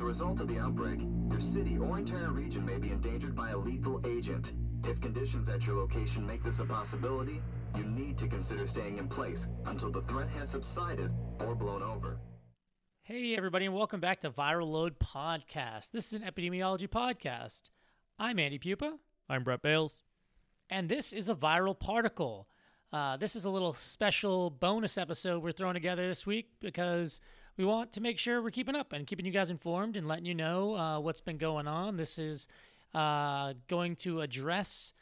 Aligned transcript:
As 0.00 0.04
a 0.04 0.06
result 0.06 0.40
of 0.40 0.48
the 0.48 0.58
outbreak, 0.58 0.98
your 1.30 1.40
city 1.40 1.76
or 1.76 1.98
entire 1.98 2.32
region 2.32 2.64
may 2.64 2.78
be 2.78 2.90
endangered 2.90 3.36
by 3.36 3.50
a 3.50 3.58
lethal 3.58 4.00
agent. 4.06 4.52
If 4.82 4.98
conditions 4.98 5.50
at 5.50 5.66
your 5.66 5.76
location 5.76 6.26
make 6.26 6.42
this 6.42 6.58
a 6.58 6.64
possibility, 6.64 7.42
you 7.76 7.84
need 7.84 8.16
to 8.16 8.26
consider 8.26 8.66
staying 8.66 8.96
in 8.96 9.08
place 9.08 9.46
until 9.66 9.90
the 9.90 10.00
threat 10.00 10.30
has 10.30 10.48
subsided 10.48 11.10
or 11.40 11.54
blown 11.54 11.82
over. 11.82 12.18
Hey, 13.02 13.36
everybody, 13.36 13.66
and 13.66 13.74
welcome 13.74 14.00
back 14.00 14.22
to 14.22 14.30
Viral 14.30 14.70
Load 14.72 14.98
Podcast. 14.98 15.90
This 15.90 16.10
is 16.10 16.14
an 16.14 16.22
epidemiology 16.22 16.88
podcast. 16.88 17.68
I'm 18.18 18.38
Andy 18.38 18.58
Pupa, 18.58 18.96
I'm 19.28 19.44
Brett 19.44 19.60
Bales. 19.60 20.02
and 20.70 20.88
this 20.88 21.12
is 21.12 21.28
a 21.28 21.34
viral 21.34 21.78
particle. 21.78 22.48
Uh, 22.90 23.18
this 23.18 23.36
is 23.36 23.44
a 23.44 23.50
little 23.50 23.74
special 23.74 24.48
bonus 24.48 24.96
episode 24.96 25.42
we're 25.42 25.52
throwing 25.52 25.74
together 25.74 26.08
this 26.08 26.26
week 26.26 26.52
because 26.58 27.20
we 27.56 27.64
want 27.64 27.92
to 27.92 28.00
make 28.00 28.18
sure 28.18 28.40
we're 28.42 28.50
keeping 28.50 28.74
up 28.76 28.92
and 28.92 29.06
keeping 29.06 29.26
you 29.26 29.32
guys 29.32 29.50
informed 29.50 29.96
and 29.96 30.06
letting 30.08 30.24
you 30.24 30.34
know 30.34 30.76
uh, 30.76 30.98
what's 31.00 31.20
been 31.20 31.38
going 31.38 31.66
on. 31.68 31.96
This 31.96 32.18
is 32.18 32.48
uh, 32.94 33.54
going 33.68 33.96
to 33.96 34.20
address 34.20 34.92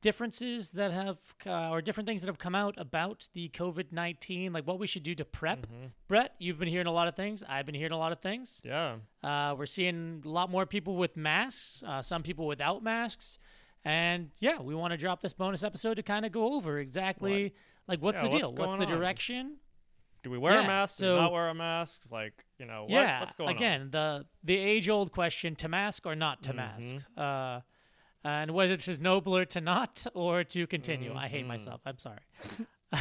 differences 0.00 0.70
that 0.72 0.92
have 0.92 1.18
uh, 1.44 1.70
or 1.70 1.82
different 1.82 2.06
things 2.06 2.20
that 2.22 2.28
have 2.28 2.38
come 2.38 2.54
out 2.54 2.74
about 2.78 3.26
the 3.34 3.48
COVID 3.48 3.90
nineteen, 3.92 4.52
like 4.52 4.66
what 4.66 4.78
we 4.78 4.86
should 4.86 5.02
do 5.02 5.14
to 5.16 5.24
prep. 5.24 5.66
Brett, 6.06 6.34
you've 6.38 6.58
been 6.58 6.68
hearing 6.68 6.86
a 6.86 6.92
lot 6.92 7.08
of 7.08 7.16
things. 7.16 7.42
I've 7.48 7.66
been 7.66 7.74
hearing 7.74 7.92
a 7.92 7.98
lot 7.98 8.12
of 8.12 8.20
things. 8.20 8.62
Yeah. 8.64 8.96
Uh, 9.22 9.54
we're 9.58 9.66
seeing 9.66 10.22
a 10.24 10.28
lot 10.28 10.50
more 10.50 10.66
people 10.66 10.96
with 10.96 11.16
masks, 11.16 11.82
uh, 11.86 12.00
some 12.00 12.22
people 12.22 12.46
without 12.46 12.82
masks. 12.82 13.38
And 13.84 14.30
yeah, 14.38 14.60
we 14.60 14.74
want 14.74 14.92
to 14.92 14.96
drop 14.96 15.20
this 15.20 15.32
bonus 15.32 15.62
episode 15.62 15.94
to 15.94 16.02
kind 16.02 16.24
of 16.26 16.32
go 16.32 16.54
over 16.54 16.78
exactly 16.78 17.54
like 17.86 18.00
what's 18.00 18.22
Yeah, 18.22 18.28
the 18.28 18.38
deal? 18.38 18.52
What's 18.52 18.74
going 18.74 18.80
the 18.80 18.86
on? 18.92 19.00
direction? 19.00 19.56
Do 20.22 20.30
we 20.30 20.38
wear 20.38 20.54
Yeah, 20.54 20.64
a 20.64 20.66
mask? 20.66 20.98
Do 20.98 21.12
we 21.14 21.20
not 21.20 21.32
wear 21.32 21.48
a 21.48 21.54
mask? 21.54 22.10
Like, 22.10 22.44
you 22.58 22.66
know, 22.66 22.82
what, 22.82 22.90
yeah, 22.90 23.20
what's 23.20 23.34
going 23.34 23.50
again, 23.50 23.80
on? 23.82 23.86
Again, 23.86 23.90
the 23.90 24.26
the 24.44 24.56
age 24.58 24.88
old 24.88 25.12
question: 25.12 25.54
to 25.56 25.68
mask 25.68 26.06
or 26.06 26.14
not 26.16 26.42
to 26.44 26.52
mask? 26.52 26.96
Mm-hmm. 26.96 27.20
Uh, 27.20 27.60
and 28.24 28.50
was 28.50 28.70
it 28.70 28.80
just 28.80 29.00
nobler 29.00 29.44
to 29.46 29.60
not 29.60 30.06
or 30.14 30.42
to 30.44 30.66
continue? 30.66 31.14
I 31.14 31.28
hate 31.28 31.44
Mhm. 31.44 31.48
myself. 31.48 31.80
I'm 31.86 31.98
sorry. 31.98 32.18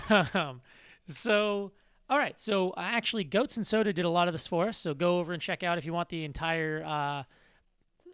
um, 0.33 0.61
so, 1.07 1.71
all 2.09 2.17
right. 2.19 2.39
So, 2.39 2.69
uh, 2.71 2.81
actually, 2.81 3.23
Goats 3.23 3.57
and 3.57 3.65
Soda 3.65 3.91
did 3.93 4.05
a 4.05 4.09
lot 4.09 4.27
of 4.27 4.33
this 4.33 4.45
for 4.47 4.67
us. 4.67 4.77
So, 4.77 4.93
go 4.93 5.17
over 5.19 5.33
and 5.33 5.41
check 5.41 5.63
out 5.63 5.77
if 5.79 5.85
you 5.85 5.93
want 5.93 6.09
the 6.09 6.23
entire 6.23 6.83
uh, 6.85 7.23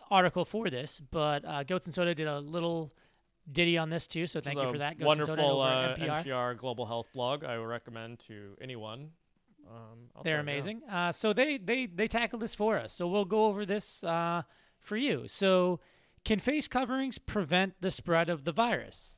article 0.10 0.46
for 0.46 0.70
this. 0.70 1.02
But 1.12 1.44
uh, 1.46 1.64
Goats 1.64 1.88
and 1.88 1.94
Soda 1.94 2.16
did 2.16 2.28
a 2.28 2.40
little 2.40 2.94
ditty 3.52 3.78
on 3.78 3.90
this 3.90 4.08
too. 4.08 4.28
So, 4.28 4.40
thank 4.42 4.60
you 4.60 4.68
for 4.68 4.78
that. 4.78 4.98
Goats 4.98 5.06
Wonderful 5.06 5.62
uh, 5.62 5.96
NPR. 5.96 6.26
NPR 6.26 6.58
global 6.58 6.86
health 6.86 7.08
blog. 7.14 7.44
I 7.44 7.58
would 7.58 7.68
recommend 7.68 8.20
to 8.20 8.56
anyone. 8.62 9.10
Um, 9.70 10.24
They're 10.24 10.40
amazing. 10.40 10.82
Uh, 10.90 11.12
so 11.12 11.34
they 11.34 11.58
they 11.58 11.86
they 11.86 12.08
tackled 12.08 12.42
this 12.42 12.56
for 12.56 12.78
us. 12.78 12.94
So 12.94 13.08
we'll 13.08 13.26
go 13.26 13.46
over 13.46 13.66
this 13.66 14.04
uh, 14.04 14.44
for 14.80 14.98
you. 14.98 15.28
So 15.28 15.80
can 16.26 16.40
face 16.40 16.68
coverings 16.68 17.18
prevent 17.18 17.76
the 17.82 17.92
spread 17.92 18.30
of 18.30 18.44
the 18.44 18.52
virus? 18.52 19.16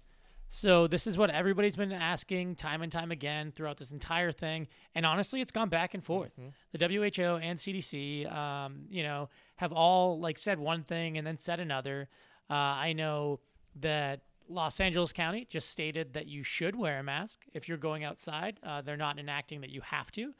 So 0.49 0.87
this 0.87 1.05
is 1.05 1.17
what 1.17 1.29
everybody's 1.29 1.75
been 1.75 1.91
asking 1.91 2.55
time 2.55 2.81
and 2.81 2.91
time 2.91 3.11
again 3.11 3.51
throughout 3.51 3.77
this 3.77 3.91
entire 3.91 4.31
thing, 4.31 4.67
and 4.93 5.05
honestly, 5.05 5.41
it's 5.41 5.51
gone 5.51 5.67
back 5.67 5.93
and 5.93 6.03
forth. 6.03 6.31
The 6.71 6.87
WHO 6.87 7.35
and 7.37 7.59
CDC, 7.59 8.31
um, 8.31 8.85
you 8.89 9.03
know, 9.03 9.27
have 9.57 9.73
all 9.73 10.19
like 10.19 10.37
said 10.37 10.57
one 10.57 10.83
thing 10.83 11.17
and 11.17 11.27
then 11.27 11.35
said 11.35 11.59
another. 11.59 12.07
Uh, 12.49 12.53
I 12.53 12.93
know 12.93 13.41
that 13.75 14.21
Los 14.47 14.79
Angeles 14.79 15.11
County 15.11 15.47
just 15.49 15.69
stated 15.69 16.13
that 16.13 16.27
you 16.27 16.43
should 16.43 16.75
wear 16.75 16.99
a 16.99 17.03
mask 17.03 17.45
if 17.53 17.67
you're 17.67 17.77
going 17.77 18.03
outside. 18.03 18.59
Uh, 18.63 18.81
they're 18.81 18.97
not 18.97 19.19
enacting 19.19 19.61
that 19.61 19.71
you 19.71 19.81
have 19.81 20.11
to, 20.11 20.33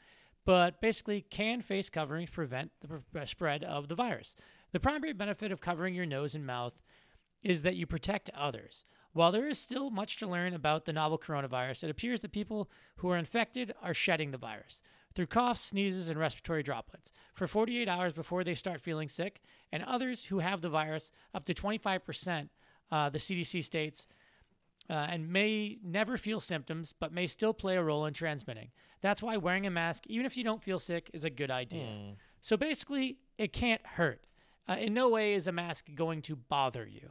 but 0.44 0.80
basically, 0.80 1.22
can 1.22 1.60
face 1.60 1.90
coverings 1.90 2.30
prevent 2.30 2.70
the 2.80 3.20
uh, 3.20 3.24
spread 3.24 3.64
of 3.64 3.88
the 3.88 3.94
virus? 3.96 4.36
The 4.72 4.80
primary 4.80 5.12
benefit 5.12 5.50
of 5.50 5.60
covering 5.60 5.94
your 5.94 6.06
nose 6.06 6.34
and 6.34 6.46
mouth 6.46 6.80
is 7.42 7.62
that 7.62 7.76
you 7.76 7.86
protect 7.86 8.30
others. 8.30 8.84
While 9.12 9.32
there 9.32 9.48
is 9.48 9.58
still 9.58 9.90
much 9.90 10.18
to 10.18 10.26
learn 10.26 10.54
about 10.54 10.84
the 10.84 10.92
novel 10.92 11.18
coronavirus, 11.18 11.84
it 11.84 11.90
appears 11.90 12.20
that 12.20 12.32
people 12.32 12.70
who 12.96 13.10
are 13.10 13.16
infected 13.16 13.72
are 13.82 13.94
shedding 13.94 14.30
the 14.30 14.38
virus 14.38 14.82
through 15.14 15.26
coughs, 15.26 15.62
sneezes, 15.62 16.10
and 16.10 16.20
respiratory 16.20 16.62
droplets 16.62 17.10
for 17.32 17.46
48 17.46 17.88
hours 17.88 18.12
before 18.12 18.44
they 18.44 18.54
start 18.54 18.80
feeling 18.80 19.08
sick, 19.08 19.40
and 19.72 19.82
others 19.82 20.26
who 20.26 20.40
have 20.40 20.60
the 20.60 20.68
virus 20.68 21.10
up 21.34 21.46
to 21.46 21.54
25%, 21.54 22.50
uh, 22.90 23.08
the 23.10 23.18
CDC 23.18 23.64
states, 23.64 24.06
uh, 24.88 24.92
and 25.08 25.30
may 25.32 25.78
never 25.82 26.16
feel 26.16 26.40
symptoms, 26.40 26.92
but 26.98 27.12
may 27.12 27.26
still 27.26 27.52
play 27.52 27.76
a 27.76 27.82
role 27.82 28.06
in 28.06 28.14
transmitting. 28.14 28.70
That's 29.00 29.22
why 29.22 29.36
wearing 29.36 29.66
a 29.66 29.70
mask, 29.70 30.04
even 30.06 30.26
if 30.26 30.36
you 30.36 30.44
don't 30.44 30.62
feel 30.62 30.78
sick, 30.78 31.10
is 31.12 31.24
a 31.24 31.30
good 31.30 31.50
idea. 31.50 31.86
So 32.40 32.56
basically, 32.56 33.18
it 33.38 33.52
can't 33.52 33.84
hurt. 33.84 34.22
Uh, 34.68 34.76
in 34.80 34.94
no 34.94 35.08
way 35.08 35.34
is 35.34 35.46
a 35.46 35.52
mask 35.52 35.88
going 35.94 36.22
to 36.22 36.34
bother 36.36 36.86
you, 36.86 37.10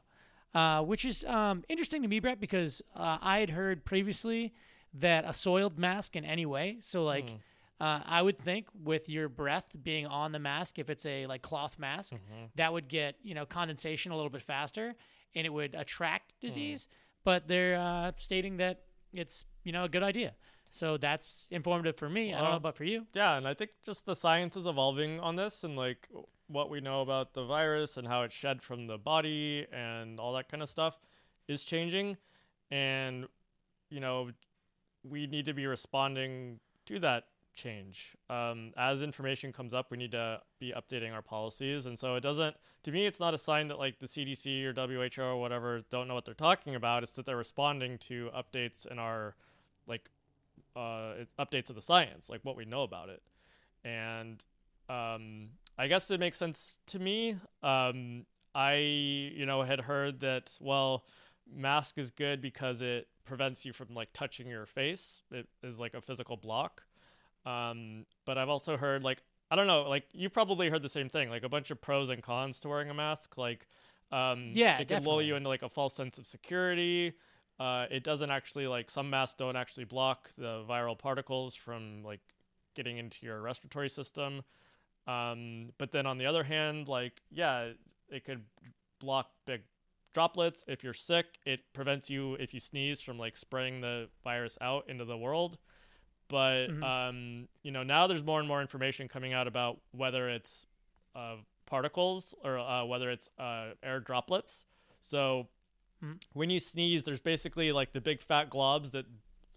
uh, 0.59 0.81
which 0.81 1.05
is 1.05 1.23
um, 1.25 1.63
interesting 1.69 2.01
to 2.01 2.07
me, 2.07 2.19
Brett, 2.19 2.39
because 2.39 2.81
uh, 2.95 3.17
I 3.21 3.39
had 3.39 3.49
heard 3.49 3.85
previously 3.85 4.53
that 4.95 5.25
a 5.25 5.33
soiled 5.33 5.77
mask 5.79 6.15
in 6.15 6.23
any 6.25 6.45
way, 6.45 6.77
so 6.79 7.03
like. 7.03 7.29
Uh, 7.77 7.99
I 8.05 8.21
would 8.21 8.39
think 8.39 8.67
with 8.85 9.09
your 9.09 9.27
breath 9.27 9.67
being 9.83 10.07
on 10.07 10.31
the 10.31 10.39
mask, 10.39 10.79
if 10.79 10.89
it's 10.89 11.05
a 11.05 11.25
like 11.27 11.41
cloth 11.41 11.77
mask, 11.77 12.13
that 12.55 12.71
would 12.71 12.87
get 12.87 13.17
you 13.21 13.35
know 13.35 13.45
condensation 13.45 14.13
a 14.13 14.15
little 14.15 14.29
bit 14.29 14.43
faster, 14.43 14.95
and 15.35 15.45
it 15.45 15.49
would 15.49 15.75
attract 15.75 16.33
disease. 16.39 16.87
But 17.23 17.47
they're 17.47 17.75
uh, 17.75 18.11
stating 18.17 18.57
that 18.57 18.81
it's 19.13 19.45
you 19.63 19.71
know 19.71 19.85
a 19.85 19.89
good 19.89 20.03
idea. 20.03 20.33
So 20.69 20.97
that's 20.97 21.47
informative 21.51 21.95
for 21.95 22.09
me. 22.09 22.33
I 22.33 22.37
don't 22.37 22.43
know 22.43 22.49
Well, 22.49 22.57
about 22.57 22.75
for 22.75 22.83
you. 22.83 23.07
Yeah, 23.13 23.37
and 23.37 23.47
I 23.47 23.53
think 23.53 23.71
just 23.83 24.05
the 24.05 24.15
science 24.15 24.57
is 24.57 24.65
evolving 24.65 25.19
on 25.21 25.37
this 25.37 25.63
and 25.63 25.77
like 25.77 26.09
what 26.47 26.69
we 26.69 26.81
know 26.81 27.01
about 27.01 27.33
the 27.33 27.45
virus 27.45 27.97
and 27.97 28.07
how 28.07 28.23
it's 28.23 28.35
shed 28.35 28.61
from 28.61 28.87
the 28.87 28.97
body 28.97 29.65
and 29.71 30.19
all 30.19 30.33
that 30.33 30.49
kind 30.49 30.61
of 30.61 30.69
stuff 30.69 30.99
is 31.47 31.63
changing. 31.63 32.17
And, 32.71 33.27
you 33.89 33.99
know, 33.99 34.31
we 35.03 35.27
need 35.27 35.45
to 35.45 35.53
be 35.53 35.65
responding 35.65 36.59
to 36.87 36.99
that 36.99 37.25
change. 37.55 38.15
Um, 38.29 38.71
as 38.77 39.01
information 39.01 39.51
comes 39.51 39.73
up, 39.73 39.91
we 39.91 39.97
need 39.97 40.11
to 40.11 40.41
be 40.59 40.73
updating 40.75 41.13
our 41.13 41.21
policies. 41.21 41.85
And 41.85 41.97
so 41.97 42.15
it 42.15 42.21
doesn't, 42.21 42.55
to 42.83 42.91
me, 42.91 43.05
it's 43.05 43.19
not 43.19 43.33
a 43.33 43.37
sign 43.37 43.67
that 43.69 43.79
like 43.79 43.99
the 43.99 44.07
CDC 44.07 44.63
or 44.65 44.73
WHO 44.73 45.21
or 45.21 45.37
whatever 45.37 45.81
don't 45.89 46.07
know 46.07 46.13
what 46.13 46.25
they're 46.25 46.33
talking 46.33 46.75
about. 46.75 47.03
It's 47.03 47.13
that 47.13 47.25
they're 47.25 47.37
responding 47.37 47.97
to 47.99 48.29
updates 48.35 48.85
in 48.85 48.99
our, 48.99 49.35
like, 49.87 50.09
uh, 50.75 51.25
updates 51.39 51.69
of 51.69 51.75
the 51.75 51.81
science, 51.81 52.29
like 52.29 52.41
what 52.43 52.55
we 52.57 52.65
know 52.65 52.83
about 52.83 53.09
it. 53.09 53.21
And 53.83 54.43
um, 54.89 55.49
I 55.77 55.87
guess 55.87 56.11
it 56.11 56.19
makes 56.19 56.37
sense 56.37 56.79
to 56.87 56.99
me. 56.99 57.37
Um, 57.63 58.25
I, 58.53 58.75
you 58.75 59.45
know, 59.45 59.63
had 59.63 59.81
heard 59.81 60.21
that, 60.21 60.57
well, 60.59 61.05
mask 61.53 61.97
is 61.97 62.11
good 62.11 62.41
because 62.41 62.81
it 62.81 63.07
prevents 63.25 63.65
you 63.65 63.73
from 63.73 63.87
like 63.93 64.09
touching 64.13 64.47
your 64.47 64.65
face. 64.65 65.21
It 65.31 65.47
is 65.63 65.79
like 65.79 65.93
a 65.93 66.01
physical 66.01 66.37
block. 66.37 66.83
Um, 67.45 68.05
but 68.25 68.37
I've 68.37 68.49
also 68.49 68.77
heard 68.77 69.03
like 69.03 69.21
I 69.51 69.55
don't 69.55 69.67
know, 69.67 69.83
like 69.83 70.05
you've 70.11 70.33
probably 70.33 70.69
heard 70.69 70.81
the 70.81 70.89
same 70.89 71.09
thing, 71.09 71.29
like 71.29 71.43
a 71.43 71.49
bunch 71.49 71.71
of 71.71 71.79
pros 71.79 72.09
and 72.09 72.21
cons 72.21 72.59
to 72.61 72.69
wearing 72.69 72.89
a 72.89 72.93
mask. 72.93 73.37
Like, 73.37 73.67
um, 74.11 74.51
Yeah, 74.53 74.79
it 74.79 74.87
can 74.87 75.03
lull 75.03 75.21
you 75.21 75.35
into 75.35 75.49
like 75.49 75.61
a 75.61 75.69
false 75.69 75.93
sense 75.93 76.17
of 76.17 76.25
security. 76.25 77.13
Uh, 77.59 77.85
it 77.89 78.03
doesn't 78.03 78.31
actually 78.31 78.67
like 78.67 78.89
some 78.89 79.09
masks 79.09 79.35
don't 79.35 79.55
actually 79.55 79.85
block 79.85 80.31
the 80.37 80.65
viral 80.67 80.97
particles 80.97 81.55
from 81.55 82.03
like 82.03 82.21
getting 82.75 82.97
into 82.97 83.25
your 83.25 83.41
respiratory 83.41 83.89
system. 83.89 84.41
Um, 85.07 85.69
but 85.77 85.91
then 85.91 86.07
on 86.07 86.17
the 86.17 86.25
other 86.25 86.43
hand, 86.43 86.87
like 86.87 87.21
yeah, 87.29 87.69
it 88.09 88.25
could 88.25 88.43
block 88.99 89.29
big 89.45 89.61
droplets. 90.13 90.65
If 90.67 90.83
you're 90.83 90.93
sick, 90.93 91.37
it 91.45 91.61
prevents 91.73 92.09
you 92.09 92.33
if 92.35 92.53
you 92.53 92.59
sneeze 92.59 92.99
from 92.99 93.19
like 93.19 93.37
spraying 93.37 93.81
the 93.81 94.09
virus 94.23 94.57
out 94.59 94.89
into 94.89 95.05
the 95.05 95.17
world. 95.17 95.59
But 96.27 96.67
Mhm. 96.71 96.83
um, 96.83 97.47
you 97.63 97.71
know 97.71 97.83
now 97.83 98.07
there's 98.07 98.23
more 98.23 98.39
and 98.39 98.47
more 98.47 98.61
information 98.61 99.07
coming 99.07 99.33
out 99.33 99.47
about 99.47 99.79
whether 99.91 100.29
it's 100.29 100.65
uh, 101.15 101.37
particles 101.65 102.33
or 102.43 102.57
uh, 102.57 102.83
whether 102.85 103.09
it's 103.09 103.29
uh, 103.37 103.71
air 103.83 103.99
droplets. 103.99 104.65
So 105.01 105.47
Mhm. 106.03 106.19
when 106.33 106.49
you 106.49 106.59
sneeze, 106.59 107.03
there's 107.03 107.19
basically 107.19 107.71
like 107.71 107.93
the 107.93 108.01
big 108.01 108.21
fat 108.21 108.49
globs 108.49 108.91
that 108.91 109.05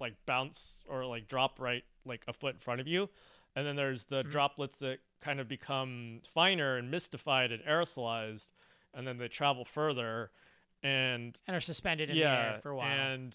like 0.00 0.14
bounce 0.26 0.82
or 0.86 1.04
like 1.06 1.26
drop 1.26 1.58
right 1.58 1.84
like 2.04 2.24
a 2.28 2.32
foot 2.32 2.54
in 2.54 2.60
front 2.60 2.80
of 2.80 2.86
you, 2.86 3.08
and 3.56 3.66
then 3.66 3.76
there's 3.76 4.04
the 4.06 4.22
Mhm. 4.22 4.30
droplets 4.30 4.76
that 4.76 4.98
kind 5.20 5.40
of 5.40 5.48
become 5.48 6.20
finer 6.28 6.76
and 6.76 6.90
mystified 6.90 7.50
and 7.50 7.62
aerosolized, 7.64 8.52
and 8.94 9.06
then 9.06 9.18
they 9.18 9.28
travel 9.28 9.64
further. 9.64 10.30
And 10.82 11.36
and 11.48 11.56
are 11.56 11.60
suspended 11.60 12.08
in 12.08 12.16
yeah, 12.16 12.36
the 12.36 12.52
air 12.54 12.60
for 12.62 12.70
a 12.70 12.76
while. 12.76 12.86
and 12.88 13.34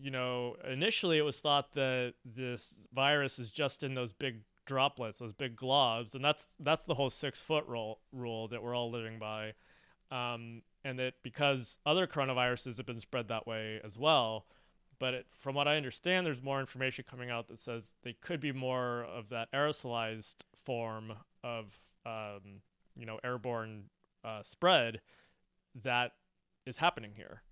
you 0.00 0.10
know, 0.10 0.56
initially 0.70 1.18
it 1.18 1.22
was 1.22 1.38
thought 1.38 1.72
that 1.74 2.14
this 2.24 2.74
virus 2.92 3.38
is 3.38 3.50
just 3.50 3.82
in 3.82 3.94
those 3.94 4.12
big 4.12 4.42
droplets, 4.66 5.18
those 5.18 5.32
big 5.32 5.56
globs, 5.56 6.14
and 6.14 6.24
that's 6.24 6.56
that's 6.60 6.84
the 6.84 6.94
whole 6.94 7.10
six 7.10 7.40
foot 7.40 7.64
rule 7.66 8.00
rule 8.12 8.48
that 8.48 8.62
we're 8.62 8.74
all 8.74 8.90
living 8.90 9.18
by. 9.18 9.52
Um, 10.10 10.62
and 10.84 10.98
that 10.98 11.14
because 11.22 11.78
other 11.86 12.06
coronaviruses 12.06 12.76
have 12.76 12.86
been 12.86 13.00
spread 13.00 13.28
that 13.28 13.46
way 13.46 13.80
as 13.82 13.98
well. 13.98 14.46
But 15.00 15.14
it, 15.14 15.26
from 15.32 15.54
what 15.54 15.66
I 15.66 15.76
understand, 15.76 16.24
there's 16.24 16.42
more 16.42 16.60
information 16.60 17.04
coming 17.08 17.30
out 17.30 17.48
that 17.48 17.58
says 17.58 17.96
they 18.04 18.12
could 18.12 18.40
be 18.40 18.52
more 18.52 19.04
of 19.04 19.28
that 19.30 19.50
aerosolized 19.52 20.36
form 20.64 21.14
of 21.42 21.74
um, 22.06 22.60
you 22.96 23.06
know 23.06 23.18
airborne 23.24 23.84
uh, 24.24 24.42
spread 24.42 25.00
that 25.82 26.12
is 26.66 26.76
happening 26.76 27.12
here. 27.16 27.42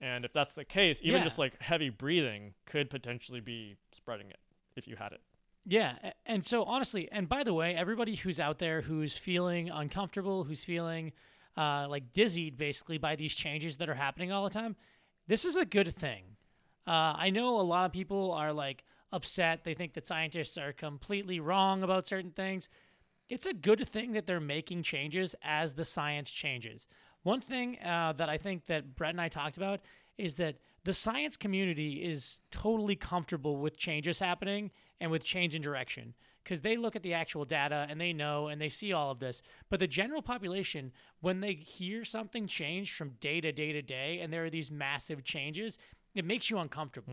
And 0.00 0.24
if 0.24 0.32
that's 0.32 0.52
the 0.52 0.64
case, 0.64 1.00
even 1.02 1.18
Yeah. 1.18 1.24
just 1.24 1.38
like 1.38 1.60
heavy 1.60 1.90
breathing 1.90 2.54
could 2.66 2.88
potentially 2.88 3.40
be 3.40 3.76
spreading 3.92 4.30
it 4.30 4.38
if 4.76 4.86
you 4.86 4.96
had 4.96 5.12
it. 5.12 5.20
Yeah, 5.64 5.96
and 6.24 6.44
so 6.44 6.64
honestly, 6.64 7.08
and 7.12 7.28
by 7.28 7.42
the 7.42 7.52
way, 7.52 7.74
everybody 7.74 8.14
who's 8.14 8.40
out 8.40 8.58
there 8.58 8.80
who's 8.80 9.18
feeling 9.18 9.68
uncomfortable, 9.68 10.44
who's 10.44 10.64
feeling 10.64 11.12
uh, 11.58 11.86
like 11.88 12.12
dizzied 12.12 12.56
basically 12.56 12.96
by 12.96 13.16
these 13.16 13.34
changes 13.34 13.76
that 13.78 13.88
are 13.88 13.94
happening 13.94 14.32
all 14.32 14.44
the 14.44 14.50
time, 14.50 14.76
this 15.26 15.44
is 15.44 15.56
a 15.56 15.66
good 15.66 15.94
thing. 15.94 16.24
Uh, 16.86 17.12
I 17.16 17.28
know 17.30 17.60
a 17.60 17.62
lot 17.62 17.84
of 17.84 17.92
people 17.92 18.32
are 18.32 18.52
like 18.52 18.84
upset; 19.12 19.64
they 19.64 19.74
think 19.74 19.92
that 19.94 20.06
scientists 20.06 20.56
are 20.56 20.72
completely 20.72 21.38
wrong 21.38 21.82
about 21.82 22.06
certain 22.06 22.30
things. 22.30 22.70
It's 23.28 23.44
a 23.44 23.52
good 23.52 23.86
thing 23.86 24.12
that 24.12 24.26
they're 24.26 24.40
making 24.40 24.84
changes 24.84 25.34
as 25.42 25.74
the 25.74 25.84
science 25.84 26.30
changes. 26.30 26.88
One 27.28 27.42
thing 27.42 27.78
uh, 27.80 28.14
that 28.16 28.30
I 28.30 28.38
think 28.38 28.64
that 28.68 28.96
Brett 28.96 29.10
and 29.10 29.20
I 29.20 29.28
talked 29.28 29.58
about 29.58 29.80
is 30.16 30.36
that 30.36 30.56
the 30.84 30.94
science 30.94 31.36
community 31.36 32.02
is 32.02 32.40
totally 32.50 32.96
comfortable 32.96 33.58
with 33.58 33.76
changes 33.76 34.18
happening 34.18 34.70
and 34.98 35.10
with 35.10 35.24
change 35.24 35.54
in 35.54 35.60
direction 35.60 36.14
because 36.42 36.62
they 36.62 36.78
look 36.78 36.96
at 36.96 37.02
the 37.02 37.12
actual 37.12 37.44
data 37.44 37.86
and 37.90 38.00
they 38.00 38.14
know 38.14 38.48
and 38.48 38.58
they 38.58 38.70
see 38.70 38.94
all 38.94 39.10
of 39.10 39.18
this. 39.18 39.42
But 39.68 39.78
the 39.78 39.86
general 39.86 40.22
population, 40.22 40.90
when 41.20 41.40
they 41.40 41.52
hear 41.52 42.02
something 42.02 42.46
change 42.46 42.94
from 42.94 43.10
day 43.20 43.42
to 43.42 43.52
day 43.52 43.72
to 43.72 43.82
day 43.82 44.20
and 44.20 44.32
there 44.32 44.46
are 44.46 44.50
these 44.50 44.70
massive 44.70 45.22
changes, 45.22 45.78
it 46.14 46.24
makes 46.24 46.48
you 46.48 46.56
uncomfortable. 46.56 47.12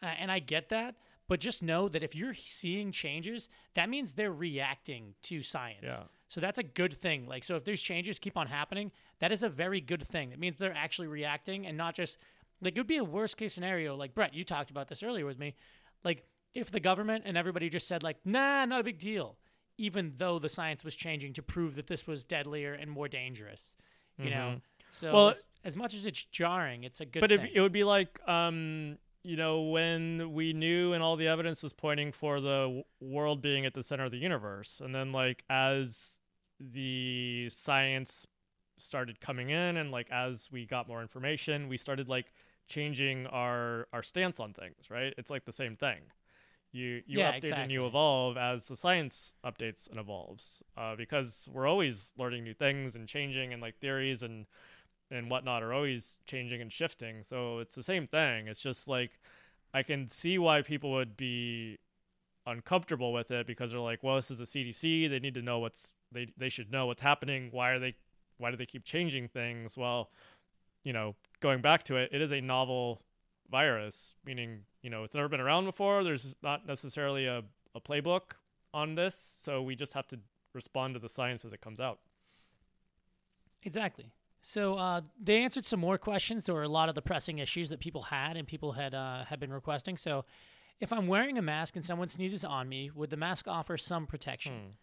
Uh, 0.00 0.06
and 0.20 0.30
I 0.30 0.38
get 0.38 0.68
that. 0.68 0.94
But 1.30 1.38
just 1.38 1.62
know 1.62 1.88
that 1.88 2.02
if 2.02 2.16
you're 2.16 2.34
seeing 2.34 2.90
changes, 2.90 3.48
that 3.74 3.88
means 3.88 4.14
they're 4.14 4.32
reacting 4.32 5.14
to 5.22 5.42
science. 5.42 5.84
Yeah. 5.84 6.02
So 6.26 6.40
that's 6.40 6.58
a 6.58 6.64
good 6.64 6.92
thing. 6.92 7.28
Like, 7.28 7.44
so 7.44 7.54
if 7.54 7.62
these 7.62 7.80
changes 7.80 8.18
keep 8.18 8.36
on 8.36 8.48
happening, 8.48 8.90
that 9.20 9.30
is 9.30 9.44
a 9.44 9.48
very 9.48 9.80
good 9.80 10.04
thing. 10.04 10.32
It 10.32 10.40
means 10.40 10.58
they're 10.58 10.74
actually 10.76 11.06
reacting 11.06 11.68
and 11.68 11.78
not 11.78 11.94
just 11.94 12.18
like 12.60 12.74
it 12.74 12.80
would 12.80 12.88
be 12.88 12.96
a 12.96 13.04
worst 13.04 13.36
case 13.36 13.54
scenario. 13.54 13.94
Like 13.94 14.12
Brett, 14.12 14.34
you 14.34 14.42
talked 14.42 14.72
about 14.72 14.88
this 14.88 15.04
earlier 15.04 15.24
with 15.24 15.38
me. 15.38 15.54
Like 16.02 16.24
if 16.52 16.72
the 16.72 16.80
government 16.80 17.22
and 17.24 17.36
everybody 17.36 17.68
just 17.68 17.86
said 17.86 18.02
like, 18.02 18.16
nah, 18.24 18.64
not 18.64 18.80
a 18.80 18.84
big 18.84 18.98
deal, 18.98 19.36
even 19.78 20.14
though 20.16 20.40
the 20.40 20.48
science 20.48 20.82
was 20.82 20.96
changing 20.96 21.34
to 21.34 21.44
prove 21.44 21.76
that 21.76 21.86
this 21.86 22.08
was 22.08 22.24
deadlier 22.24 22.72
and 22.72 22.90
more 22.90 23.06
dangerous. 23.06 23.76
You 24.18 24.30
know. 24.30 24.56
So 24.90 25.06
Mm-hmm. 25.06 25.14
Well, 25.14 25.28
as, 25.28 25.44
as 25.62 25.76
much 25.76 25.94
as 25.94 26.06
it's 26.06 26.24
jarring, 26.24 26.82
it's 26.82 27.00
a 27.00 27.06
good 27.06 27.20
but 27.20 27.30
thing. 27.30 27.40
it, 27.42 27.52
it 27.54 27.60
would 27.60 27.70
be 27.70 27.84
like 27.84 28.18
um 28.28 28.98
you 29.22 29.36
know 29.36 29.62
when 29.62 30.32
we 30.32 30.52
knew 30.52 30.92
and 30.92 31.02
all 31.02 31.16
the 31.16 31.28
evidence 31.28 31.62
was 31.62 31.72
pointing 31.72 32.12
for 32.12 32.40
the 32.40 32.82
world 33.00 33.42
being 33.42 33.66
at 33.66 33.74
the 33.74 33.82
center 33.82 34.04
of 34.04 34.10
the 34.12 34.18
universe. 34.18 34.80
And 34.84 34.94
then 34.94 35.12
like 35.12 35.44
as 35.50 36.20
the 36.58 37.48
science 37.50 38.26
started 38.78 39.20
coming 39.20 39.50
in 39.50 39.76
and 39.76 39.90
like 39.90 40.10
as 40.10 40.48
we 40.50 40.64
got 40.66 40.88
more 40.88 41.02
information 41.02 41.68
we 41.68 41.76
started 41.76 42.08
like 42.08 42.32
changing 42.66 43.26
our 43.26 43.86
our 43.92 44.02
stance 44.02 44.40
on 44.40 44.52
things 44.54 44.90
right? 44.90 45.14
It's 45.18 45.30
like 45.30 45.44
the 45.44 45.52
same 45.52 45.74
thing. 45.76 46.00
You 46.72 47.02
you 47.06 47.18
Yeah, 47.18 47.30
update 47.30 47.58
and 47.58 47.72
you 47.72 47.84
evolve 47.86 48.36
as 48.36 48.68
the 48.68 48.76
science 48.76 49.34
updates 49.44 49.90
and 49.90 49.98
evolves 49.98 50.62
uh, 50.76 50.94
because 50.96 51.48
we're 51.52 51.66
always 51.66 52.14
learning 52.16 52.44
new 52.44 52.54
things 52.54 52.94
and 52.94 53.08
changing 53.08 53.52
and 53.52 53.60
like 53.60 53.78
theories 53.78 54.22
and 54.22 54.46
and 55.10 55.30
whatnot 55.30 55.62
are 55.62 55.72
always 55.72 56.18
changing 56.26 56.60
and 56.60 56.72
shifting. 56.72 57.22
So 57.22 57.58
it's 57.58 57.74
the 57.74 57.82
same 57.82 58.06
thing. 58.06 58.46
It's 58.46 58.60
just 58.60 58.88
like 58.88 59.18
I 59.74 59.82
can 59.82 60.08
see 60.08 60.38
why 60.38 60.62
people 60.62 60.92
would 60.92 61.16
be 61.16 61.78
uncomfortable 62.46 63.12
with 63.12 63.30
it 63.30 63.46
because 63.46 63.72
they're 63.72 63.80
like, 63.80 64.02
well, 64.02 64.16
this 64.16 64.30
is 64.30 64.38
the 64.38 64.44
CDC. 64.44 65.08
They 65.08 65.18
need 65.18 65.34
to 65.34 65.42
know 65.42 65.58
what's 65.58 65.92
they 66.12 66.28
they 66.36 66.48
should 66.48 66.70
know 66.70 66.86
what's 66.86 67.02
happening. 67.02 67.48
Why 67.50 67.70
are 67.70 67.78
they 67.78 67.94
why 68.38 68.50
do 68.50 68.56
they 68.56 68.66
keep 68.66 68.84
changing 68.84 69.28
things? 69.28 69.76
Well, 69.76 70.10
you 70.84 70.92
know, 70.92 71.14
going 71.40 71.60
back 71.60 71.84
to 71.84 71.96
it, 71.96 72.10
it 72.12 72.20
is 72.20 72.32
a 72.32 72.40
novel 72.40 73.02
virus, 73.50 74.14
meaning 74.24 74.60
you 74.82 74.90
know 74.90 75.04
it's 75.04 75.14
never 75.14 75.28
been 75.28 75.40
around 75.40 75.64
before. 75.64 76.04
There's 76.04 76.34
not 76.42 76.66
necessarily 76.66 77.26
a, 77.26 77.42
a 77.74 77.80
playbook 77.80 78.32
on 78.72 78.94
this, 78.94 79.36
so 79.38 79.62
we 79.62 79.76
just 79.76 79.92
have 79.94 80.06
to 80.08 80.18
respond 80.54 80.94
to 80.94 81.00
the 81.00 81.08
science 81.08 81.44
as 81.44 81.52
it 81.52 81.60
comes 81.60 81.80
out. 81.80 81.98
Exactly. 83.62 84.06
So 84.42 84.74
uh, 84.74 85.02
they 85.22 85.42
answered 85.42 85.64
some 85.64 85.80
more 85.80 85.98
questions. 85.98 86.46
There 86.46 86.54
were 86.54 86.62
a 86.62 86.68
lot 86.68 86.88
of 86.88 86.94
the 86.94 87.02
pressing 87.02 87.38
issues 87.38 87.68
that 87.68 87.80
people 87.80 88.02
had 88.02 88.36
and 88.36 88.46
people 88.46 88.72
had 88.72 88.94
uh, 88.94 89.24
had 89.24 89.38
been 89.38 89.52
requesting. 89.52 89.96
So, 89.96 90.24
if 90.80 90.92
I'm 90.92 91.06
wearing 91.06 91.36
a 91.36 91.42
mask 91.42 91.76
and 91.76 91.84
someone 91.84 92.08
sneezes 92.08 92.44
on 92.44 92.68
me, 92.68 92.90
would 92.94 93.10
the 93.10 93.16
mask 93.16 93.46
offer 93.46 93.76
some 93.76 94.06
protection? 94.06 94.76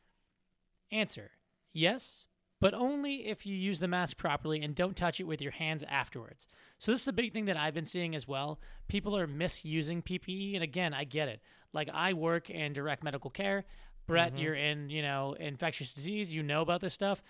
Answer: 0.92 1.31
Yes, 1.74 2.27
but 2.59 2.75
only 2.75 3.27
if 3.27 3.45
you 3.48 3.56
use 3.56 3.80
the 3.80 3.88
mask 3.88 4.18
properly 4.18 4.62
and 4.62 4.75
don't 4.75 4.95
touch 4.95 5.19
it 5.19 5.25
with 5.25 5.42
your 5.42 5.51
hands 5.51 5.83
afterwards. 5.89 6.48
So 6.77 6.92
this 6.92 7.01
is 7.01 7.07
a 7.07 7.13
big 7.13 7.33
thing 7.33 7.45
that 7.45 7.57
I've 7.57 7.74
been 7.74 7.86
seeing 7.86 8.15
as 8.15 8.27
well. 8.27 8.60
People 8.88 9.18
are 9.18 9.27
misusing 9.27 10.03
PPE, 10.03 10.53
and 10.53 10.63
again, 10.63 10.94
I 10.94 11.03
get 11.03 11.30
it. 11.30 11.42
Like 11.74 11.89
I 11.92 12.13
work 12.13 12.50
in 12.51 12.74
direct 12.74 13.03
medical 13.03 13.31
care. 13.31 13.65
Brett, 14.07 14.38
you're 14.38 14.56
in 14.56 14.89
you 14.89 15.01
know 15.01 15.36
infectious 15.38 15.94
disease. 15.94 16.33
You 16.33 16.42
know 16.42 16.62
about 16.62 16.80
this 16.80 16.94
stuff, 16.94 17.21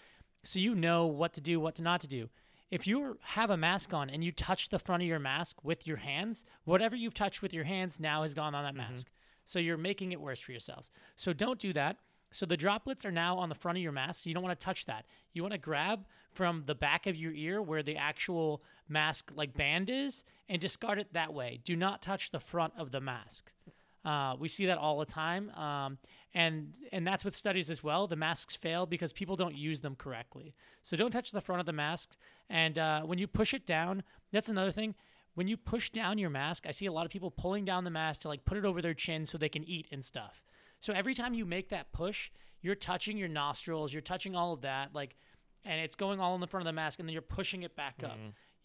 so 0.44 0.60
you 0.60 0.76
know 0.76 1.06
what 1.06 1.34
to 1.34 1.42
do, 1.42 1.60
what 1.60 1.76
to 1.76 1.82
not 1.82 2.02
to 2.02 2.08
do. 2.08 2.30
If 2.70 2.86
you 2.86 3.18
have 3.22 3.50
a 3.50 3.58
mask 3.58 3.94
on 3.94 4.10
and 4.10 4.24
you 4.24 4.32
touch 4.32 4.70
the 4.70 4.80
front 4.80 5.04
of 5.04 5.08
your 5.08 5.20
mask 5.20 5.64
with 5.64 5.88
your 5.88 5.98
hands, 5.98 6.44
whatever 6.66 6.96
you've 6.96 7.14
touched 7.14 7.42
with 7.42 7.54
your 7.54 7.64
hands 7.64 8.00
now 8.00 8.24
has 8.24 8.34
gone 8.34 8.54
on 8.54 8.64
that 8.64 8.76
mask. 8.76 9.08
So 9.46 9.60
you're 9.60 9.78
making 9.78 10.12
it 10.12 10.20
worse 10.20 10.42
for 10.42 10.52
yourselves. 10.52 10.92
So 11.16 11.32
don't 11.32 11.60
do 11.60 11.72
that. 11.74 11.98
So 12.32 12.46
the 12.46 12.58
droplets 12.58 13.06
are 13.06 13.12
now 13.12 13.38
on 13.38 13.48
the 13.48 13.56
front 13.56 13.78
of 13.78 13.82
your 13.82 13.94
mask. 13.94 14.24
So 14.24 14.30
you 14.30 14.34
don't 14.34 14.44
want 14.44 14.60
to 14.60 14.66
touch 14.66 14.86
that. 14.86 15.06
You 15.32 15.42
want 15.42 15.54
to 15.54 15.58
grab 15.58 16.06
from 16.34 16.64
the 16.66 16.76
back 16.76 17.08
of 17.08 17.16
your 17.16 17.32
ear 17.32 17.62
where 17.62 17.82
the 17.82 17.96
actual 17.96 18.62
mask 18.90 19.32
like 19.34 19.54
band 19.54 19.90
is 19.90 20.26
and 20.50 20.60
discard 20.60 21.00
it 21.00 21.14
that 21.14 21.34
way. 21.34 21.62
Do 21.64 21.78
not 21.78 22.02
touch 22.02 22.32
the 22.32 22.40
front 22.42 22.74
of 22.78 22.92
the 22.92 23.00
mask. 23.00 23.54
Uh, 24.04 24.36
we 24.40 24.48
see 24.48 24.66
that 24.66 24.78
all 24.78 25.00
the 25.00 25.06
time, 25.06 25.50
um, 25.52 25.98
and 26.38 26.78
and 26.92 27.06
that's 27.06 27.26
with 27.26 27.36
studies 27.36 27.72
as 27.72 27.84
well. 27.84 28.06
The 28.06 28.16
masks 28.16 28.56
fail 28.56 28.86
because 28.86 29.12
people 29.12 29.36
don't 29.36 29.56
use 29.56 29.82
them 29.82 29.96
correctly. 29.96 30.54
So 30.84 30.96
don't 30.96 31.10
touch 31.10 31.32
the 31.32 31.42
front 31.42 31.60
of 31.60 31.66
the 31.66 31.74
mask. 31.74 32.16
And 32.48 32.78
uh, 32.78 33.02
when 33.02 33.18
you 33.18 33.26
push 33.26 33.56
it 33.56 33.66
down, 33.66 34.04
that's 34.32 34.48
another 34.48 34.72
thing. 34.72 34.94
When 35.34 35.48
you 35.48 35.58
push 35.58 35.90
down 35.90 36.20
your 36.20 36.30
mask, 36.30 36.68
I 36.68 36.72
see 36.72 36.86
a 36.86 36.92
lot 36.92 37.06
of 37.06 37.12
people 37.12 37.32
pulling 37.32 37.66
down 37.66 37.86
the 37.86 37.90
mask 37.90 38.22
to 38.22 38.28
like 38.28 38.46
put 38.46 38.56
it 38.56 38.66
over 38.66 38.84
their 38.84 38.94
chin 38.94 39.26
so 39.26 39.40
they 39.40 39.50
can 39.50 39.64
eat 39.64 39.88
and 39.92 40.06
stuff. 40.06 40.44
So 40.80 40.94
every 40.94 41.16
time 41.16 41.34
you 41.34 41.44
make 41.44 41.70
that 41.70 41.92
push, 41.92 42.30
you're 42.62 42.76
touching 42.76 43.18
your 43.18 43.30
nostrils, 43.30 43.92
you're 43.92 44.02
touching 44.04 44.36
all 44.36 44.54
of 44.54 44.62
that, 44.62 44.94
like, 44.94 45.16
and 45.66 45.82
it's 45.82 45.96
going 45.96 46.20
all 46.20 46.36
in 46.36 46.42
the 46.42 46.48
front 46.48 46.62
of 46.62 46.66
the 46.68 46.74
mask, 46.74 47.00
and 47.00 47.10
then 47.10 47.14
you're 47.14 47.22
pushing 47.24 47.64
it 47.64 47.76
back 47.76 47.96
up. 48.04 48.18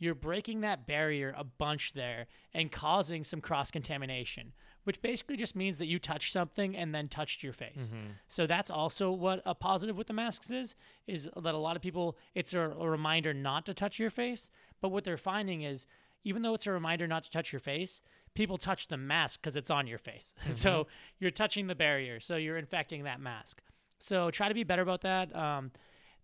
You're 0.03 0.15
breaking 0.15 0.63
that 0.63 0.87
barrier 0.87 1.35
a 1.37 1.45
bunch 1.45 1.93
there 1.93 2.27
and 2.53 2.71
causing 2.73 3.23
some 3.25 3.41
cross 3.41 3.71
contamination, 3.71 4.53
which 4.85 5.01
basically 5.01 5.37
just 5.37 5.55
means 5.55 5.79
that 5.79 5.87
you 5.87 5.99
touched 5.99 6.33
something 6.33 6.77
and 6.77 6.95
then 6.95 7.09
touched 7.09 7.43
your 7.43 7.53
face. 7.53 7.93
So 8.27 8.47
that's 8.47 8.71
also 8.71 9.13
what 9.13 9.43
a 9.47 9.55
positive 9.55 9.97
with 9.97 10.09
the 10.09 10.13
masks 10.13 10.51
is, 10.51 10.75
is 11.07 11.29
that 11.41 11.55
a 11.55 11.59
lot 11.59 11.77
of 11.77 11.83
people, 11.83 12.17
it's 12.35 12.53
a, 12.53 12.61
a 12.61 12.91
reminder 12.91 13.33
not 13.33 13.65
to 13.67 13.75
touch 13.75 13.99
your 13.99 14.11
face. 14.11 14.51
But 14.81 14.89
what 14.89 15.05
they're 15.05 15.17
finding 15.17 15.63
is, 15.63 15.87
even 16.25 16.43
though 16.43 16.55
it's 16.55 16.67
a 16.67 16.73
reminder 16.73 17.07
not 17.07 17.23
to 17.25 17.31
touch 17.31 17.53
your 17.53 17.61
face, 17.61 18.03
people 18.35 18.57
touch 18.59 18.89
the 18.89 18.97
mask 18.97 19.41
because 19.41 19.57
it's 19.57 19.71
on 19.71 19.87
your 19.87 19.99
face. 19.99 20.35
so 20.51 20.87
you're 21.21 21.31
touching 21.31 21.69
the 21.69 21.75
barrier. 21.75 22.19
So 22.19 22.37
you're 22.37 22.59
infecting 22.59 23.05
that 23.05 23.21
mask. 23.21 23.63
So 23.99 24.31
try 24.33 24.49
to 24.49 24.55
be 24.55 24.65
better 24.65 24.83
about 24.83 25.03
that. 25.03 25.35
Um, 25.37 25.71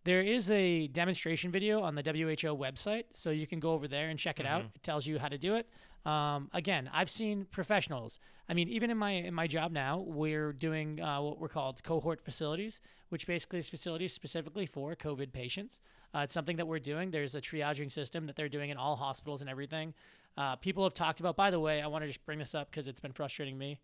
there 0.05 0.23
is 0.23 0.51
a 0.51 0.87
demonstration 0.89 1.51
video 1.51 1.83
on 1.83 1.95
the 1.95 2.03
WHO 2.03 2.57
website, 2.57 3.05
so 3.13 3.31
you 3.31 3.47
can 3.47 3.61
go 3.61 3.73
over 3.73 3.89
there 3.89 4.09
and 4.09 4.19
check 4.19 4.41
it 4.41 4.47
out. 4.47 4.63
It 4.75 4.83
tells 4.83 5.07
you 5.07 5.19
how 5.19 5.29
to 5.29 5.39
do 5.39 5.57
it. 5.57 5.69
Um, 6.07 6.49
again, 6.55 6.89
I've 6.93 7.11
seen 7.11 7.47
professionals. 7.51 8.19
I 8.49 8.55
mean, 8.55 8.69
even 8.69 8.91
in 8.91 8.97
my 8.97 9.11
in 9.11 9.35
my 9.35 9.47
job 9.47 9.73
now, 9.73 9.99
we're 9.99 10.53
doing 10.53 11.01
uh, 11.01 11.21
what 11.21 11.39
we're 11.39 11.49
called 11.49 11.83
cohort 11.83 12.25
facilities, 12.25 12.81
which 13.11 13.27
basically 13.27 13.59
is 13.59 13.69
facilities 13.69 14.15
specifically 14.15 14.65
for 14.65 14.95
COVID 14.95 15.33
patients. 15.33 15.81
Uh, 16.15 16.21
it's 16.21 16.33
something 16.33 16.57
that 16.57 16.67
we're 16.67 16.79
doing. 16.79 17.11
There's 17.11 17.35
a 17.35 17.41
triaging 17.41 17.93
system 17.93 18.27
that 18.27 18.37
they're 18.37 18.49
doing 18.49 18.71
in 18.71 18.77
all 18.77 18.97
hospitals 18.97 19.43
and 19.43 19.51
everything. 19.51 19.93
Uh, 20.37 20.57
people 20.57 20.85
have 20.85 20.95
talked 20.95 21.21
about. 21.21 21.37
By 21.37 21.51
the 21.51 21.61
way, 21.61 21.83
I 21.83 21.89
want 21.89 22.05
to 22.05 22.09
just 22.09 22.25
bring 22.25 22.39
this 22.39 22.55
up 22.55 22.71
because 22.71 22.89
it's 22.89 23.01
been 23.01 23.13
frustrating 23.13 23.59
me 23.59 23.81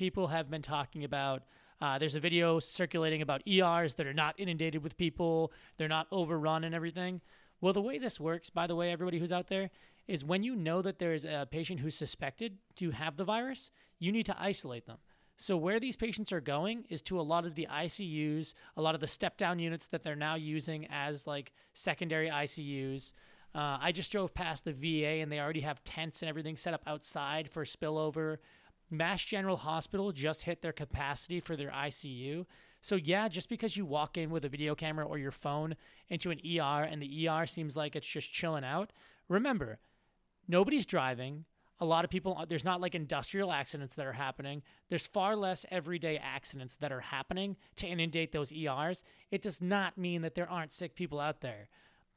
people 0.00 0.28
have 0.28 0.50
been 0.50 0.62
talking 0.62 1.04
about 1.04 1.42
uh, 1.80 1.98
there's 1.98 2.14
a 2.14 2.20
video 2.20 2.58
circulating 2.58 3.22
about 3.22 3.42
ERs 3.46 3.94
that 3.94 4.06
are 4.06 4.14
not 4.14 4.34
inundated 4.38 4.82
with 4.82 4.96
people, 4.96 5.52
they're 5.76 5.88
not 5.88 6.06
overrun 6.12 6.64
and 6.64 6.74
everything. 6.74 7.20
Well, 7.60 7.72
the 7.72 7.82
way 7.82 7.98
this 7.98 8.18
works, 8.18 8.50
by 8.50 8.66
the 8.66 8.76
way, 8.76 8.90
everybody 8.90 9.18
who's 9.18 9.32
out 9.32 9.48
there, 9.48 9.70
is 10.08 10.24
when 10.24 10.42
you 10.42 10.56
know 10.56 10.82
that 10.82 10.98
there's 10.98 11.24
a 11.24 11.46
patient 11.50 11.80
who's 11.80 11.94
suspected 11.94 12.58
to 12.76 12.90
have 12.90 13.16
the 13.16 13.24
virus, 13.24 13.70
you 13.98 14.10
need 14.10 14.26
to 14.26 14.36
isolate 14.40 14.86
them. 14.86 14.98
So, 15.36 15.56
where 15.56 15.80
these 15.80 15.96
patients 15.96 16.32
are 16.32 16.40
going 16.40 16.84
is 16.90 17.00
to 17.02 17.18
a 17.18 17.22
lot 17.22 17.46
of 17.46 17.54
the 17.54 17.66
ICUs, 17.70 18.52
a 18.76 18.82
lot 18.82 18.94
of 18.94 19.00
the 19.00 19.06
step 19.06 19.38
down 19.38 19.58
units 19.58 19.86
that 19.86 20.02
they're 20.02 20.16
now 20.16 20.34
using 20.34 20.86
as 20.90 21.26
like 21.26 21.52
secondary 21.72 22.28
ICUs. 22.28 23.14
Uh, 23.54 23.78
I 23.80 23.90
just 23.90 24.12
drove 24.12 24.34
past 24.34 24.64
the 24.64 24.72
VA 24.72 25.22
and 25.22 25.32
they 25.32 25.40
already 25.40 25.62
have 25.62 25.82
tents 25.82 26.22
and 26.22 26.28
everything 26.28 26.56
set 26.56 26.74
up 26.74 26.82
outside 26.86 27.48
for 27.48 27.64
spillover. 27.64 28.36
Mass 28.90 29.24
General 29.24 29.56
Hospital 29.56 30.12
just 30.12 30.42
hit 30.42 30.62
their 30.62 30.72
capacity 30.72 31.40
for 31.40 31.56
their 31.56 31.70
ICU. 31.70 32.44
So 32.80 32.96
yeah, 32.96 33.28
just 33.28 33.48
because 33.48 33.76
you 33.76 33.84
walk 33.84 34.16
in 34.16 34.30
with 34.30 34.44
a 34.44 34.48
video 34.48 34.74
camera 34.74 35.06
or 35.06 35.18
your 35.18 35.30
phone 35.30 35.76
into 36.08 36.30
an 36.30 36.40
ER 36.44 36.82
and 36.82 37.00
the 37.00 37.28
ER 37.28 37.46
seems 37.46 37.76
like 37.76 37.94
it's 37.94 38.06
just 38.06 38.32
chilling 38.32 38.64
out, 38.64 38.92
remember, 39.28 39.78
nobody's 40.48 40.86
driving. 40.86 41.44
A 41.82 41.84
lot 41.84 42.04
of 42.04 42.10
people, 42.10 42.44
there's 42.48 42.64
not 42.64 42.80
like 42.80 42.94
industrial 42.94 43.52
accidents 43.52 43.94
that 43.94 44.06
are 44.06 44.12
happening. 44.12 44.62
There's 44.88 45.06
far 45.06 45.36
less 45.36 45.64
everyday 45.70 46.18
accidents 46.18 46.76
that 46.76 46.92
are 46.92 47.00
happening 47.00 47.56
to 47.76 47.86
inundate 47.86 48.32
those 48.32 48.52
ERs. 48.52 49.04
It 49.30 49.40
does 49.40 49.62
not 49.62 49.96
mean 49.96 50.22
that 50.22 50.34
there 50.34 50.50
aren't 50.50 50.72
sick 50.72 50.94
people 50.94 51.20
out 51.20 51.40
there. 51.40 51.68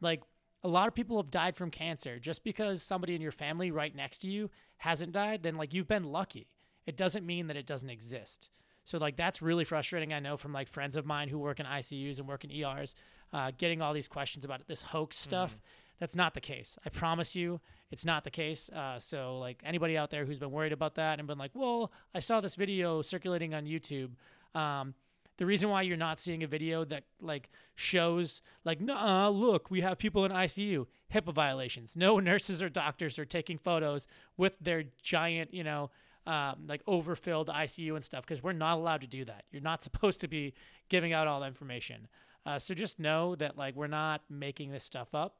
Like, 0.01 0.21
a 0.63 0.67
lot 0.67 0.87
of 0.87 0.95
people 0.95 1.17
have 1.17 1.31
died 1.31 1.55
from 1.55 1.71
cancer. 1.71 2.19
Just 2.19 2.43
because 2.43 2.81
somebody 2.81 3.15
in 3.15 3.21
your 3.21 3.31
family 3.31 3.71
right 3.71 3.95
next 3.95 4.19
to 4.19 4.29
you 4.29 4.49
hasn't 4.77 5.11
died, 5.11 5.43
then 5.43 5.55
like 5.55 5.73
you've 5.73 5.87
been 5.87 6.05
lucky. 6.05 6.47
It 6.85 6.97
doesn't 6.97 7.25
mean 7.25 7.47
that 7.47 7.57
it 7.57 7.65
doesn't 7.65 7.89
exist. 7.89 8.49
So 8.83 8.97
like 8.97 9.15
that's 9.15 9.41
really 9.41 9.63
frustrating. 9.63 10.13
I 10.13 10.19
know 10.19 10.37
from 10.37 10.53
like 10.53 10.67
friends 10.67 10.95
of 10.95 11.05
mine 11.05 11.29
who 11.29 11.39
work 11.39 11.59
in 11.59 11.65
ICUs 11.65 12.19
and 12.19 12.27
work 12.27 12.43
in 12.43 12.51
ERs, 12.51 12.95
uh, 13.31 13.51
getting 13.57 13.81
all 13.81 13.93
these 13.93 14.07
questions 14.07 14.45
about 14.45 14.67
this 14.67 14.81
hoax 14.81 15.17
stuff. 15.17 15.51
Mm-hmm. 15.51 15.59
That's 15.99 16.15
not 16.15 16.33
the 16.33 16.41
case. 16.41 16.77
I 16.85 16.89
promise 16.89 17.35
you, 17.35 17.61
it's 17.91 18.03
not 18.03 18.23
the 18.23 18.31
case. 18.31 18.69
Uh, 18.69 18.99
so 18.99 19.37
like 19.37 19.61
anybody 19.63 19.97
out 19.97 20.09
there 20.09 20.25
who's 20.25 20.39
been 20.39 20.51
worried 20.51 20.73
about 20.73 20.95
that 20.95 21.19
and 21.19 21.27
been 21.27 21.37
like, 21.37 21.51
well, 21.53 21.91
I 22.13 22.19
saw 22.19 22.41
this 22.41 22.55
video 22.55 23.01
circulating 23.01 23.53
on 23.53 23.65
YouTube. 23.65 24.11
Um, 24.53 24.95
the 25.37 25.45
reason 25.45 25.69
why 25.69 25.81
you're 25.81 25.97
not 25.97 26.19
seeing 26.19 26.43
a 26.43 26.47
video 26.47 26.85
that 26.85 27.03
like 27.19 27.49
shows 27.75 28.41
like 28.65 28.79
nah 28.79 29.27
look 29.29 29.71
we 29.71 29.81
have 29.81 29.97
people 29.97 30.25
in 30.25 30.31
ICU 30.31 30.85
HIPAA 31.13 31.33
violations 31.33 31.97
no 31.97 32.19
nurses 32.19 32.61
or 32.61 32.69
doctors 32.69 33.17
are 33.17 33.25
taking 33.25 33.57
photos 33.57 34.07
with 34.37 34.53
their 34.59 34.83
giant 35.01 35.53
you 35.53 35.63
know 35.63 35.89
um, 36.25 36.65
like 36.67 36.81
overfilled 36.87 37.47
ICU 37.49 37.95
and 37.95 38.03
stuff 38.03 38.25
because 38.25 38.41
we're 38.41 38.53
not 38.53 38.77
allowed 38.77 39.01
to 39.01 39.07
do 39.07 39.25
that 39.25 39.43
you're 39.51 39.61
not 39.61 39.83
supposed 39.87 40.19
to 40.21 40.27
be 40.27 40.53
giving 40.89 41.13
out 41.13 41.27
all 41.27 41.39
the 41.41 41.47
information 41.47 42.07
uh, 42.45 42.59
so 42.59 42.73
just 42.73 42.99
know 42.99 43.35
that 43.35 43.57
like 43.57 43.75
we're 43.75 43.87
not 43.87 44.21
making 44.29 44.71
this 44.71 44.83
stuff 44.83 45.13
up 45.13 45.37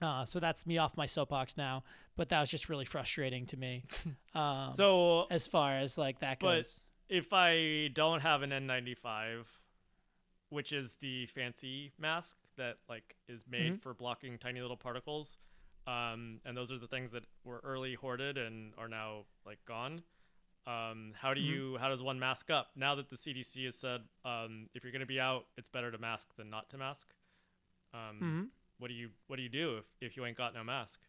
uh, 0.00 0.24
so 0.24 0.38
that's 0.38 0.66
me 0.66 0.78
off 0.78 0.96
my 0.96 1.06
soapbox 1.06 1.56
now, 1.56 1.82
but 2.16 2.28
that 2.28 2.40
was 2.40 2.50
just 2.50 2.68
really 2.68 2.84
frustrating 2.84 3.46
to 3.46 3.56
me. 3.56 3.84
Um, 4.34 4.72
so 4.72 5.26
as 5.32 5.48
far 5.48 5.78
as 5.78 5.98
like 5.98 6.20
that 6.20 6.38
goes, 6.38 6.78
if 7.08 7.32
I 7.32 7.88
don't 7.92 8.20
have 8.20 8.42
an 8.42 8.50
N95, 8.50 9.46
which 10.50 10.72
is 10.72 10.94
the 11.00 11.26
fancy 11.26 11.90
mask 11.98 12.36
that 12.56 12.76
like 12.88 13.16
is 13.28 13.42
made 13.50 13.72
mm-hmm. 13.72 13.76
for 13.76 13.94
blocking 13.94 14.38
tiny 14.38 14.60
little 14.60 14.76
particles, 14.76 15.38
um, 15.88 16.40
and 16.44 16.54
those 16.54 16.70
are 16.70 16.78
the 16.78 16.86
things 16.86 17.12
that 17.12 17.24
were 17.44 17.60
early 17.64 17.94
hoarded 17.94 18.36
and 18.36 18.72
are 18.76 18.88
now 18.88 19.24
like 19.46 19.58
gone. 19.66 20.02
Um, 20.66 21.12
how 21.18 21.32
do 21.32 21.40
mm-hmm. 21.40 21.50
you 21.50 21.78
how 21.78 21.88
does 21.88 22.02
one 22.02 22.18
mask 22.18 22.50
up 22.50 22.68
now 22.76 22.94
that 22.96 23.08
the 23.08 23.16
CDC 23.16 23.64
has 23.64 23.74
said 23.74 24.02
um, 24.24 24.68
if 24.74 24.84
you're 24.84 24.92
going 24.92 25.00
to 25.00 25.06
be 25.06 25.18
out, 25.18 25.46
it's 25.56 25.70
better 25.70 25.90
to 25.90 25.96
mask 25.96 26.28
than 26.36 26.50
not 26.50 26.68
to 26.70 26.78
mask? 26.78 27.06
Um, 27.94 28.16
mm-hmm. 28.16 28.42
What 28.78 28.88
do 28.88 28.94
you 28.94 29.08
what 29.28 29.36
do 29.36 29.42
you 29.42 29.48
do 29.48 29.78
if 29.78 29.84
if 30.00 30.16
you 30.16 30.26
ain't 30.26 30.36
got 30.36 30.54
no 30.54 30.62
mask? 30.62 31.00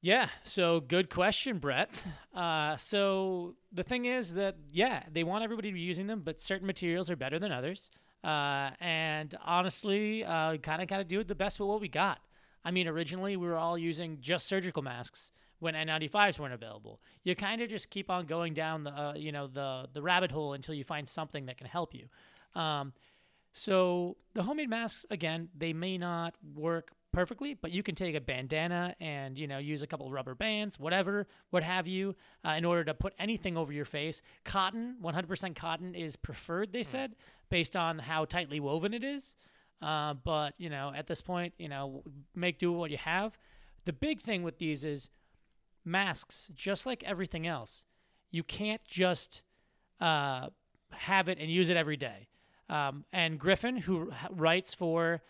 Yeah, 0.00 0.28
so 0.44 0.80
good 0.80 1.10
question, 1.10 1.58
Brett. 1.58 1.90
Uh, 2.34 2.76
so 2.76 3.54
the 3.72 3.82
thing 3.82 4.04
is 4.04 4.34
that 4.34 4.56
yeah, 4.70 5.02
they 5.10 5.24
want 5.24 5.42
everybody 5.42 5.68
to 5.70 5.74
be 5.74 5.80
using 5.80 6.06
them, 6.06 6.20
but 6.24 6.40
certain 6.40 6.66
materials 6.66 7.10
are 7.10 7.16
better 7.16 7.38
than 7.38 7.50
others. 7.52 7.90
Uh, 8.22 8.70
and 8.80 9.34
honestly, 9.44 10.24
uh, 10.24 10.56
kind 10.58 10.80
of 10.80 10.88
got 10.88 10.98
to 10.98 11.04
do 11.04 11.20
it 11.20 11.28
the 11.28 11.34
best 11.34 11.60
with 11.60 11.68
what 11.68 11.80
we 11.80 11.88
got. 11.88 12.20
I 12.66 12.72
mean, 12.72 12.88
originally 12.88 13.36
we 13.36 13.46
were 13.46 13.56
all 13.56 13.78
using 13.78 14.18
just 14.20 14.48
surgical 14.48 14.82
masks 14.82 15.30
when 15.60 15.74
N95s 15.74 16.40
weren't 16.40 16.52
available. 16.52 17.00
You 17.22 17.36
kind 17.36 17.62
of 17.62 17.70
just 17.70 17.90
keep 17.90 18.10
on 18.10 18.26
going 18.26 18.54
down 18.54 18.82
the 18.82 18.90
uh, 18.90 19.14
you 19.14 19.30
know 19.30 19.46
the 19.46 19.86
the 19.92 20.02
rabbit 20.02 20.32
hole 20.32 20.52
until 20.52 20.74
you 20.74 20.82
find 20.82 21.06
something 21.06 21.46
that 21.46 21.58
can 21.58 21.68
help 21.68 21.94
you. 21.94 22.08
Um, 22.60 22.92
so 23.52 24.16
the 24.34 24.42
homemade 24.42 24.68
masks 24.68 25.06
again, 25.12 25.48
they 25.56 25.72
may 25.72 25.96
not 25.96 26.34
work 26.56 26.90
perfectly, 27.12 27.54
but 27.54 27.70
you 27.70 27.84
can 27.84 27.94
take 27.94 28.16
a 28.16 28.20
bandana 28.20 28.96
and 28.98 29.38
you 29.38 29.46
know 29.46 29.58
use 29.58 29.82
a 29.82 29.86
couple 29.86 30.10
rubber 30.10 30.34
bands, 30.34 30.80
whatever, 30.80 31.28
what 31.50 31.62
have 31.62 31.86
you, 31.86 32.16
uh, 32.44 32.50
in 32.50 32.64
order 32.64 32.82
to 32.82 32.94
put 32.94 33.14
anything 33.16 33.56
over 33.56 33.72
your 33.72 33.84
face. 33.84 34.22
Cotton, 34.44 34.96
100% 35.00 35.54
cotton 35.54 35.94
is 35.94 36.16
preferred, 36.16 36.72
they 36.72 36.80
hmm. 36.80 36.84
said, 36.84 37.16
based 37.48 37.76
on 37.76 38.00
how 38.00 38.24
tightly 38.24 38.58
woven 38.58 38.92
it 38.92 39.04
is. 39.04 39.36
Uh, 39.82 40.14
but 40.14 40.54
you 40.58 40.70
know, 40.70 40.92
at 40.94 41.06
this 41.06 41.20
point, 41.20 41.52
you 41.58 41.68
know, 41.68 42.02
make 42.34 42.58
do 42.58 42.72
with 42.72 42.80
what 42.80 42.90
you 42.90 42.98
have. 42.98 43.36
The 43.84 43.92
big 43.92 44.20
thing 44.20 44.42
with 44.42 44.58
these 44.58 44.84
is 44.84 45.10
masks, 45.84 46.50
just 46.54 46.86
like 46.86 47.04
everything 47.04 47.46
else. 47.46 47.86
You 48.30 48.42
can't 48.42 48.84
just 48.84 49.42
uh, 50.00 50.48
have 50.90 51.28
it 51.28 51.38
and 51.38 51.50
use 51.50 51.70
it 51.70 51.76
every 51.76 51.96
day. 51.96 52.28
Um, 52.68 53.04
and 53.12 53.38
Griffin, 53.38 53.76
who 53.76 54.12
writes 54.30 54.74
for 54.74 55.22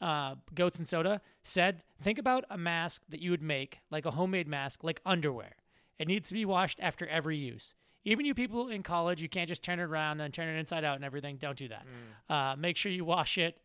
uh, 0.00 0.34
Goats 0.54 0.78
and 0.78 0.88
Soda, 0.88 1.20
said, 1.44 1.82
think 2.02 2.18
about 2.18 2.44
a 2.50 2.58
mask 2.58 3.02
that 3.10 3.20
you 3.20 3.30
would 3.30 3.42
make, 3.42 3.78
like 3.90 4.06
a 4.06 4.10
homemade 4.10 4.48
mask, 4.48 4.82
like 4.82 5.00
underwear. 5.06 5.52
It 5.98 6.08
needs 6.08 6.28
to 6.28 6.34
be 6.34 6.44
washed 6.44 6.80
after 6.82 7.06
every 7.06 7.36
use. 7.36 7.74
Even 8.04 8.24
you 8.24 8.34
people 8.34 8.68
in 8.68 8.82
college, 8.82 9.20
you 9.20 9.28
can't 9.28 9.48
just 9.48 9.62
turn 9.62 9.78
it 9.78 9.84
around 9.84 10.20
and 10.20 10.32
turn 10.32 10.48
it 10.48 10.58
inside 10.58 10.84
out 10.84 10.96
and 10.96 11.04
everything. 11.04 11.36
Don't 11.36 11.56
do 11.56 11.68
that. 11.68 11.84
Mm. 12.28 12.34
Uh, 12.34 12.56
make 12.56 12.76
sure 12.76 12.90
you 12.90 13.04
wash 13.04 13.36
it 13.36 13.58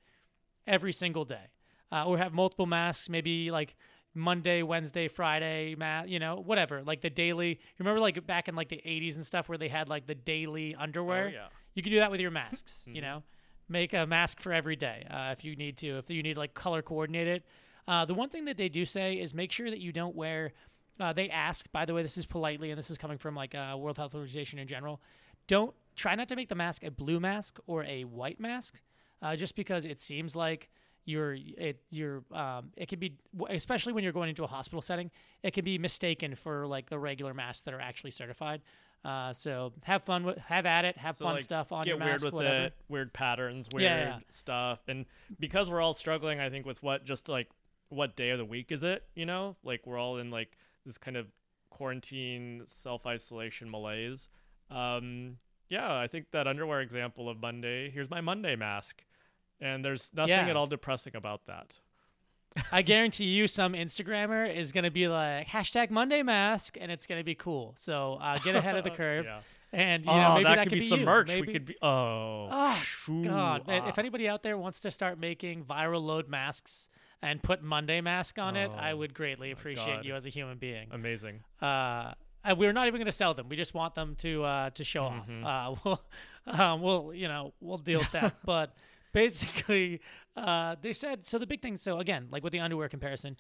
every 0.68 0.94
single 0.94 1.26
day. 1.26 1.50
Uh, 1.92 2.06
or 2.06 2.18
have 2.18 2.34
multiple 2.34 2.66
masks, 2.66 3.10
maybe 3.10 3.52
like 3.52 3.76
Monday, 4.16 4.64
Wednesday, 4.64 5.08
Friday, 5.08 5.76
ma- 5.78 6.04
you 6.04 6.20
know, 6.20 6.38
whatever. 6.38 6.82
Like 6.84 7.02
the 7.02 7.10
daily. 7.10 7.50
You 7.50 7.58
Remember, 7.80 8.00
like 8.00 8.26
back 8.26 8.48
in 8.48 8.56
like 8.56 8.70
the 8.70 8.82
'80s 8.86 9.16
and 9.16 9.26
stuff, 9.26 9.48
where 9.48 9.58
they 9.58 9.68
had 9.70 9.88
like 9.88 10.08
the 10.08 10.16
daily 10.16 10.76
underwear. 10.76 11.26
Oh, 11.28 11.32
yeah. 11.32 11.48
You 11.76 11.84
can 11.84 11.92
do 11.92 12.00
that 12.00 12.10
with 12.12 12.22
your 12.22 12.32
masks. 12.32 12.86
you 12.92 13.02
know, 13.02 13.24
make 13.70 13.94
a 13.94 14.06
mask 14.06 14.40
for 14.40 14.52
every 14.52 14.76
day 14.76 15.06
uh, 15.10 15.34
if 15.38 15.44
you 15.46 15.56
need 15.56 15.78
to. 15.78 15.98
If 16.00 16.10
you 16.10 16.24
need 16.24 16.38
like 16.38 16.54
color 16.54 16.82
coordinated. 16.82 17.44
Uh, 17.88 18.06
the 18.06 18.14
one 18.14 18.30
thing 18.30 18.46
that 18.46 18.58
they 18.58 18.70
do 18.70 18.84
say 18.84 19.16
is 19.16 19.34
make 19.34 19.52
sure 19.52 19.70
that 19.70 19.80
you 19.80 19.92
don't 19.92 20.16
wear. 20.16 20.54
Uh, 21.00 21.14
they 21.14 21.30
ask, 21.30 21.70
by 21.72 21.86
the 21.86 21.94
way, 21.94 22.02
this 22.02 22.18
is 22.18 22.26
politely, 22.26 22.72
and 22.72 22.78
this 22.80 22.90
is 22.90 22.98
coming 22.98 23.18
from 23.18 23.36
like 23.36 23.54
uh, 23.54 23.76
World 23.78 23.98
Health 23.98 24.16
Organization 24.16 24.60
in 24.60 24.68
general. 24.68 25.02
Don't 25.48 25.76
try 25.96 26.16
not 26.16 26.30
to 26.30 26.36
make 26.36 26.50
the 26.50 26.56
mask 26.56 26.84
a 26.84 26.90
blue 26.90 27.20
mask 27.20 27.60
or 27.68 27.84
a 27.84 28.06
white 28.06 28.40
mask, 28.40 28.80
uh, 29.26 29.36
just 29.36 29.56
because 29.56 29.86
it 29.86 30.00
seems 30.00 30.36
like 30.36 30.70
you're 31.06 31.34
it 31.34 31.82
you're 31.90 32.24
um, 32.32 32.72
it 32.78 32.88
can 32.88 33.00
be 33.00 33.16
especially 33.50 33.94
when 33.94 34.04
you're 34.04 34.14
going 34.14 34.30
into 34.30 34.44
a 34.44 34.48
hospital 34.48 34.82
setting, 34.82 35.10
it 35.42 35.52
can 35.52 35.66
be 35.66 35.78
mistaken 35.78 36.36
for 36.36 36.68
like 36.68 36.90
the 36.90 37.00
regular 37.00 37.34
masks 37.34 37.64
that 37.64 37.74
are 37.74 37.82
actually 37.82 38.12
certified. 38.12 38.62
Uh, 39.04 39.34
so 39.34 39.72
have 39.84 40.04
fun 40.04 40.24
with, 40.24 40.38
have 40.38 40.66
at 40.66 40.86
it, 40.86 40.98
have 40.98 41.18
so 41.18 41.26
fun 41.26 41.36
like, 41.36 41.44
stuff 41.44 41.72
on 41.72 41.84
get 41.84 41.90
your 41.90 41.98
mask, 41.98 42.10
weird 42.10 42.24
with 42.24 42.34
whatever. 42.34 42.66
it, 42.66 42.74
weird 42.90 43.14
patterns, 43.14 43.68
weird 43.74 43.84
yeah, 43.84 43.98
yeah. 43.98 44.20
stuff, 44.30 44.80
and 44.88 45.06
because 45.40 45.70
we're 45.70 45.82
all 45.82 45.94
struggling, 45.94 46.40
I 46.40 46.50
think 46.50 46.66
with 46.66 46.82
what 46.84 47.04
just 47.04 47.28
like 47.28 47.50
what 47.90 48.16
day 48.16 48.30
of 48.30 48.38
the 48.38 48.46
week 48.46 48.72
is 48.72 48.84
it? 48.84 49.04
You 49.16 49.26
know, 49.26 49.56
like 49.64 49.86
we're 49.88 49.98
all 49.98 50.18
in 50.18 50.30
like 50.30 50.58
this 50.86 50.98
kind 50.98 51.18
of 51.18 51.28
quarantine, 51.72 52.64
self 52.66 53.06
isolation 53.06 53.70
malaise. 53.70 54.30
Um, 54.70 55.38
yeah, 55.70 55.98
I 55.98 56.08
think 56.08 56.32
that 56.32 56.48
underwear 56.48 56.82
example 56.82 57.30
of 57.30 57.40
Monday. 57.40 57.90
Here's 57.90 58.10
my 58.10 58.22
Monday 58.22 58.56
mask, 58.56 59.04
and 59.62 59.84
there's 59.84 60.12
nothing 60.14 60.30
yeah. 60.30 60.50
at 60.50 60.56
all 60.56 60.68
depressing 60.68 61.16
about 61.16 61.46
that. 61.48 61.74
I 62.72 62.82
guarantee 62.82 63.26
you, 63.26 63.48
some 63.48 63.74
Instagrammer 63.74 64.54
is 64.54 64.72
going 64.72 64.86
to 64.86 64.92
be 64.92 65.08
like 65.08 65.48
hashtag 65.48 65.90
Monday 65.90 66.24
mask, 66.24 66.78
and 66.80 66.92
it's 66.92 67.06
going 67.06 67.20
to 67.20 67.26
be 67.26 67.36
cool. 67.36 67.74
So 67.76 68.18
uh, 68.22 68.38
get 68.38 68.56
ahead 68.56 68.78
of 68.78 68.84
the 68.84 68.90
curve. 68.92 69.26
yeah. 69.26 69.40
And 69.74 70.06
you 70.06 70.12
know, 70.12 70.28
oh, 70.28 70.34
maybe 70.36 70.44
that, 70.46 70.56
that 70.56 70.64
could, 70.64 70.72
be, 70.72 70.80
be 70.80 70.88
some 70.88 71.02
you. 71.02 71.06
merch. 71.06 71.28
Maybe. 71.28 71.48
We 71.48 71.54
could 71.54 71.66
be. 71.66 71.76
Oh, 71.82 72.48
oh 72.50 73.24
God! 73.24 73.64
if 73.68 73.98
anybody 73.98 74.30
out 74.30 74.42
there 74.42 74.58
wants 74.58 74.80
to 74.82 74.92
start 74.92 75.20
making 75.20 75.66
viral 75.66 76.02
load 76.02 76.30
masks 76.30 76.90
and 77.22 77.44
put 77.44 77.62
Monday 77.62 78.00
mask 78.00 78.40
on 78.40 78.56
oh, 78.56 78.62
it, 78.62 78.72
I 78.78 78.92
oh 78.92 78.98
would 78.98 79.14
greatly 79.14 79.52
appreciate 79.52 79.98
God. 79.98 80.06
you 80.06 80.16
as 80.16 80.26
a 80.26 80.30
human 80.30 80.58
being. 80.58 80.88
Amazing. 80.92 81.42
Uh, 81.62 82.14
we're 82.56 82.74
not 82.74 82.88
even 82.88 83.00
going 83.00 83.06
to 83.08 83.12
sell 83.12 83.34
them. 83.34 83.50
We 83.50 83.56
just 83.56 83.74
want 83.74 83.96
them 83.96 84.16
to 84.20 84.44
uh, 84.44 84.70
to 84.72 84.84
show 84.84 85.06
mm-hmm. 85.06 85.46
off. 85.46 85.80
Uh, 85.86 85.98
we'll, 86.48 86.62
um, 86.62 86.82
we'll 86.82 87.14
you 87.14 87.28
know 87.28 87.54
we'll 87.60 87.78
deal 87.78 88.00
with 88.00 88.12
that. 88.12 88.36
but 88.46 88.76
basically, 89.16 90.02
uh, 90.38 90.76
they 90.82 90.94
said 90.94 91.26
so. 91.26 91.40
The 91.40 91.48
big 91.48 91.62
thing. 91.62 91.78
So 91.78 92.00
again, 92.00 92.28
like 92.30 92.44
with 92.44 92.54
the 92.54 92.60
underwear 92.60 92.88
comparison, 92.90 93.38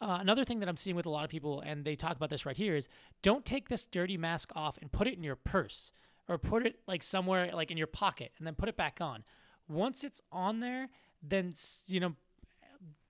uh, 0.00 0.18
another 0.20 0.44
thing 0.44 0.60
that 0.60 0.68
I'm 0.68 0.76
seeing 0.76 0.96
with 0.96 1.04
a 1.04 1.10
lot 1.10 1.24
of 1.24 1.30
people, 1.30 1.60
and 1.60 1.84
they 1.84 1.96
talk 1.96 2.16
about 2.16 2.30
this 2.30 2.46
right 2.46 2.56
here, 2.56 2.76
is 2.76 2.88
don't 3.20 3.44
take 3.44 3.68
this 3.68 3.84
dirty 3.84 4.16
mask 4.16 4.52
off 4.54 4.78
and 4.80 4.90
put 4.90 5.06
it 5.06 5.14
in 5.14 5.22
your 5.22 5.36
purse 5.36 5.92
or 6.28 6.38
put 6.38 6.64
it 6.64 6.78
like 6.86 7.02
somewhere 7.02 7.50
like 7.52 7.70
in 7.70 7.76
your 7.76 7.86
pocket 7.86 8.32
and 8.38 8.46
then 8.46 8.54
put 8.54 8.68
it 8.68 8.76
back 8.76 8.98
on. 9.00 9.24
Once 9.68 10.04
it's 10.04 10.22
on 10.32 10.60
there, 10.60 10.88
then 11.22 11.52
you 11.86 12.00
know 12.00 12.14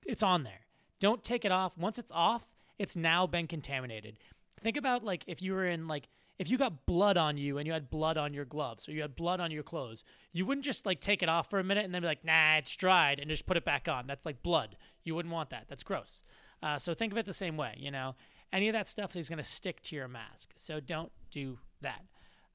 it's 0.06 0.22
on 0.22 0.42
there. 0.42 0.66
Don't 0.98 1.22
take 1.22 1.44
it 1.44 1.52
off. 1.52 1.76
Once 1.78 1.98
it's 1.98 2.10
off, 2.10 2.48
it's 2.78 2.96
now 2.96 3.26
been 3.26 3.46
contaminated. 3.46 4.18
Think 4.60 4.76
about 4.76 5.04
like 5.04 5.22
if 5.26 5.42
you 5.42 5.52
were 5.52 5.66
in 5.66 5.86
like 5.86 6.08
if 6.38 6.48
you 6.50 6.56
got 6.58 6.86
blood 6.86 7.16
on 7.16 7.36
you 7.36 7.58
and 7.58 7.66
you 7.66 7.72
had 7.72 7.90
blood 7.90 8.16
on 8.16 8.32
your 8.32 8.44
gloves 8.44 8.88
or 8.88 8.92
you 8.92 9.02
had 9.02 9.16
blood 9.16 9.40
on 9.40 9.50
your 9.50 9.62
clothes, 9.64 10.04
you 10.32 10.46
wouldn't 10.46 10.64
just 10.64 10.86
like 10.86 11.00
take 11.00 11.22
it 11.22 11.28
off 11.28 11.50
for 11.50 11.58
a 11.58 11.64
minute 11.64 11.84
and 11.84 11.92
then 11.94 12.02
be 12.02 12.06
like, 12.08 12.24
nah, 12.24 12.56
it's 12.56 12.74
dried 12.76 13.18
and 13.18 13.28
just 13.28 13.46
put 13.46 13.56
it 13.56 13.64
back 13.64 13.88
on. 13.88 14.06
That's 14.06 14.24
like 14.24 14.42
blood. 14.42 14.76
You 15.04 15.14
wouldn't 15.14 15.34
want 15.34 15.50
that. 15.50 15.64
That's 15.68 15.82
gross. 15.82 16.22
Uh, 16.62 16.78
so 16.78 16.94
think 16.94 17.12
of 17.12 17.18
it 17.18 17.26
the 17.26 17.32
same 17.32 17.56
way. 17.56 17.74
You 17.78 17.90
know, 17.90 18.14
any 18.52 18.68
of 18.68 18.72
that 18.74 18.86
stuff 18.88 19.16
is 19.16 19.28
going 19.28 19.38
to 19.38 19.42
stick 19.44 19.82
to 19.82 19.96
your 19.96 20.08
mask. 20.08 20.52
So 20.56 20.78
don't 20.80 21.10
do 21.30 21.58
that. 21.80 22.02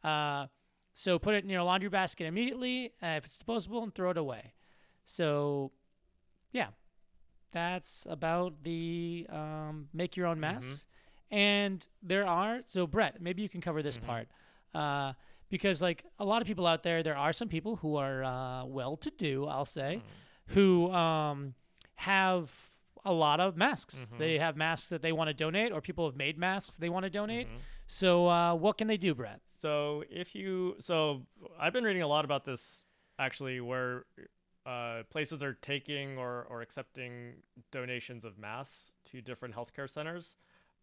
Uh, 0.04 0.48
So 0.94 1.18
put 1.20 1.34
it 1.36 1.44
in 1.44 1.50
your 1.50 1.64
laundry 1.64 1.90
basket 1.90 2.26
immediately 2.28 2.94
uh, 3.02 3.18
if 3.18 3.26
it's 3.26 3.38
disposable 3.38 3.82
and 3.84 3.94
throw 3.94 4.12
it 4.12 4.18
away. 4.18 4.54
So, 5.06 5.72
yeah, 6.52 6.68
that's 7.52 8.06
about 8.10 8.64
the 8.64 9.26
um, 9.30 9.88
make 9.94 10.16
your 10.16 10.28
own 10.28 10.40
masks. 10.40 10.88
And 11.34 11.86
there 12.04 12.28
are 12.28 12.60
so 12.64 12.86
Brett, 12.86 13.22
maybe 13.22 13.42
you 13.42 13.50
can 13.50 13.60
cover 13.62 13.82
this 13.82 13.98
part 13.98 14.28
uh, 14.76 15.14
because 15.50 15.82
like 15.82 16.04
a 16.20 16.26
lot 16.26 16.42
of 16.42 16.48
people 16.48 16.68
out 16.68 16.84
there, 16.84 17.02
there 17.02 17.18
are 17.18 17.34
some 17.34 17.48
people 17.50 17.76
who 17.78 17.96
are 17.96 18.24
uh, 18.24 18.66
well-to-do, 18.66 19.48
I'll 19.48 19.66
say, 19.66 20.02
who 20.48 20.92
um, 20.92 21.56
have 21.96 22.52
a 23.04 23.12
lot 23.12 23.40
of 23.40 23.58
masks. 23.58 23.96
They 24.20 24.38
have 24.38 24.56
masks 24.56 24.90
that 24.90 25.02
they 25.02 25.12
want 25.12 25.28
to 25.30 25.34
donate, 25.34 25.72
or 25.72 25.82
people 25.82 26.06
have 26.06 26.16
made 26.16 26.38
masks 26.38 26.76
they 26.76 26.90
want 26.90 27.04
to 27.06 27.10
donate. 27.10 27.48
So, 27.88 28.28
uh, 28.30 28.54
what 28.56 28.78
can 28.78 28.88
they 28.88 28.98
do, 28.98 29.14
Brett? 29.16 29.42
So 29.48 30.04
if 30.10 30.36
you, 30.36 30.76
so 30.80 31.24
I've 31.60 31.74
been 31.74 31.84
reading 31.84 32.04
a 32.04 32.08
lot 32.08 32.26
about 32.26 32.46
this 32.46 32.86
actually, 33.20 33.60
where 33.60 34.06
uh, 34.66 35.04
places 35.10 35.44
are 35.44 35.54
taking 35.62 36.18
or, 36.18 36.46
or 36.50 36.62
accepting 36.62 37.34
donations 37.72 38.24
of 38.24 38.38
masks 38.38 38.96
to 39.12 39.22
different 39.22 39.54
healthcare 39.56 39.90
centers. 39.90 40.36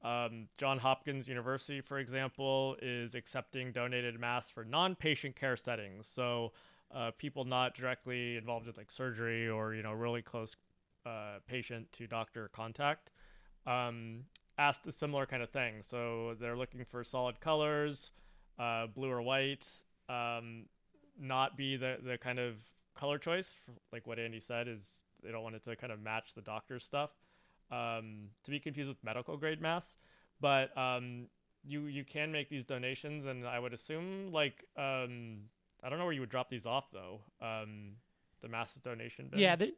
Um, 0.03 0.49
John 0.57 0.79
Hopkins 0.79 1.29
University, 1.29 1.81
for 1.81 1.99
example, 1.99 2.77
is 2.81 3.15
accepting 3.15 3.73
donated 3.73 4.19
masks 4.19 4.51
for 4.51 4.65
non-patient 4.65 5.37
care 5.37 5.57
settings. 5.57 6.07
So 6.07 6.53
uh, 6.95 7.11
people 7.19 7.45
not 7.45 7.75
directly 7.75 8.37
involved 8.37 8.67
with 8.67 8.77
like 8.77 8.91
surgery 8.91 9.49
or 9.49 9.75
you 9.75 9.83
know 9.83 9.93
really 9.93 10.23
close 10.23 10.57
uh, 11.07 11.39
patient 11.47 11.93
to 11.93 12.07
doctor 12.07 12.49
contact. 12.53 13.11
Um, 13.67 14.25
asked 14.59 14.87
a 14.87 14.93
similar 14.93 15.27
kind 15.27 15.43
of 15.43 15.51
thing. 15.51 15.83
So 15.83 16.37
they're 16.39 16.57
looking 16.57 16.85
for 16.85 17.03
solid 17.03 17.41
colors, 17.41 18.11
uh, 18.59 18.87
blue 18.87 19.11
or 19.11 19.23
white, 19.23 19.67
um, 20.09 20.67
not 21.19 21.57
be 21.57 21.77
the, 21.77 21.97
the 22.05 22.19
kind 22.19 22.39
of 22.39 22.57
color 22.95 23.19
choice, 23.19 23.55
like 23.93 24.07
what 24.07 24.19
Andy 24.19 24.41
said, 24.41 24.69
is 24.69 25.03
they 25.23 25.31
don't 25.33 25.43
want 25.43 25.55
it 25.55 25.65
to 25.65 25.77
kind 25.77 25.93
of 25.93 26.01
match 26.01 26.35
the 26.35 26.43
doctor's 26.43 26.85
stuff, 26.85 27.11
um, 27.71 28.29
to 28.45 28.51
be 28.51 28.59
confused 28.59 28.89
with 28.89 29.03
medical 29.05 29.37
grade 29.37 29.61
masks. 29.61 29.97
But 30.41 30.77
um, 30.77 31.27
you 31.65 31.87
you 31.87 32.05
can 32.05 32.33
make 32.33 32.49
these 32.49 32.65
donations, 32.65 33.27
and 33.27 33.47
I 33.47 33.59
would 33.59 33.73
assume 33.73 34.33
like 34.33 34.65
um, 34.77 35.39
I 35.83 35.89
don't 35.89 35.99
know 35.99 36.05
where 36.05 36.15
you 36.15 36.21
would 36.21 36.31
drop 36.31 36.51
these 36.51 36.67
off 36.67 36.91
though. 36.91 37.21
Um, 37.41 37.93
the 38.41 38.49
mass 38.49 38.75
donation. 38.75 39.29
Bin. 39.31 39.41
Yeah, 39.41 39.57
there, 39.57 39.69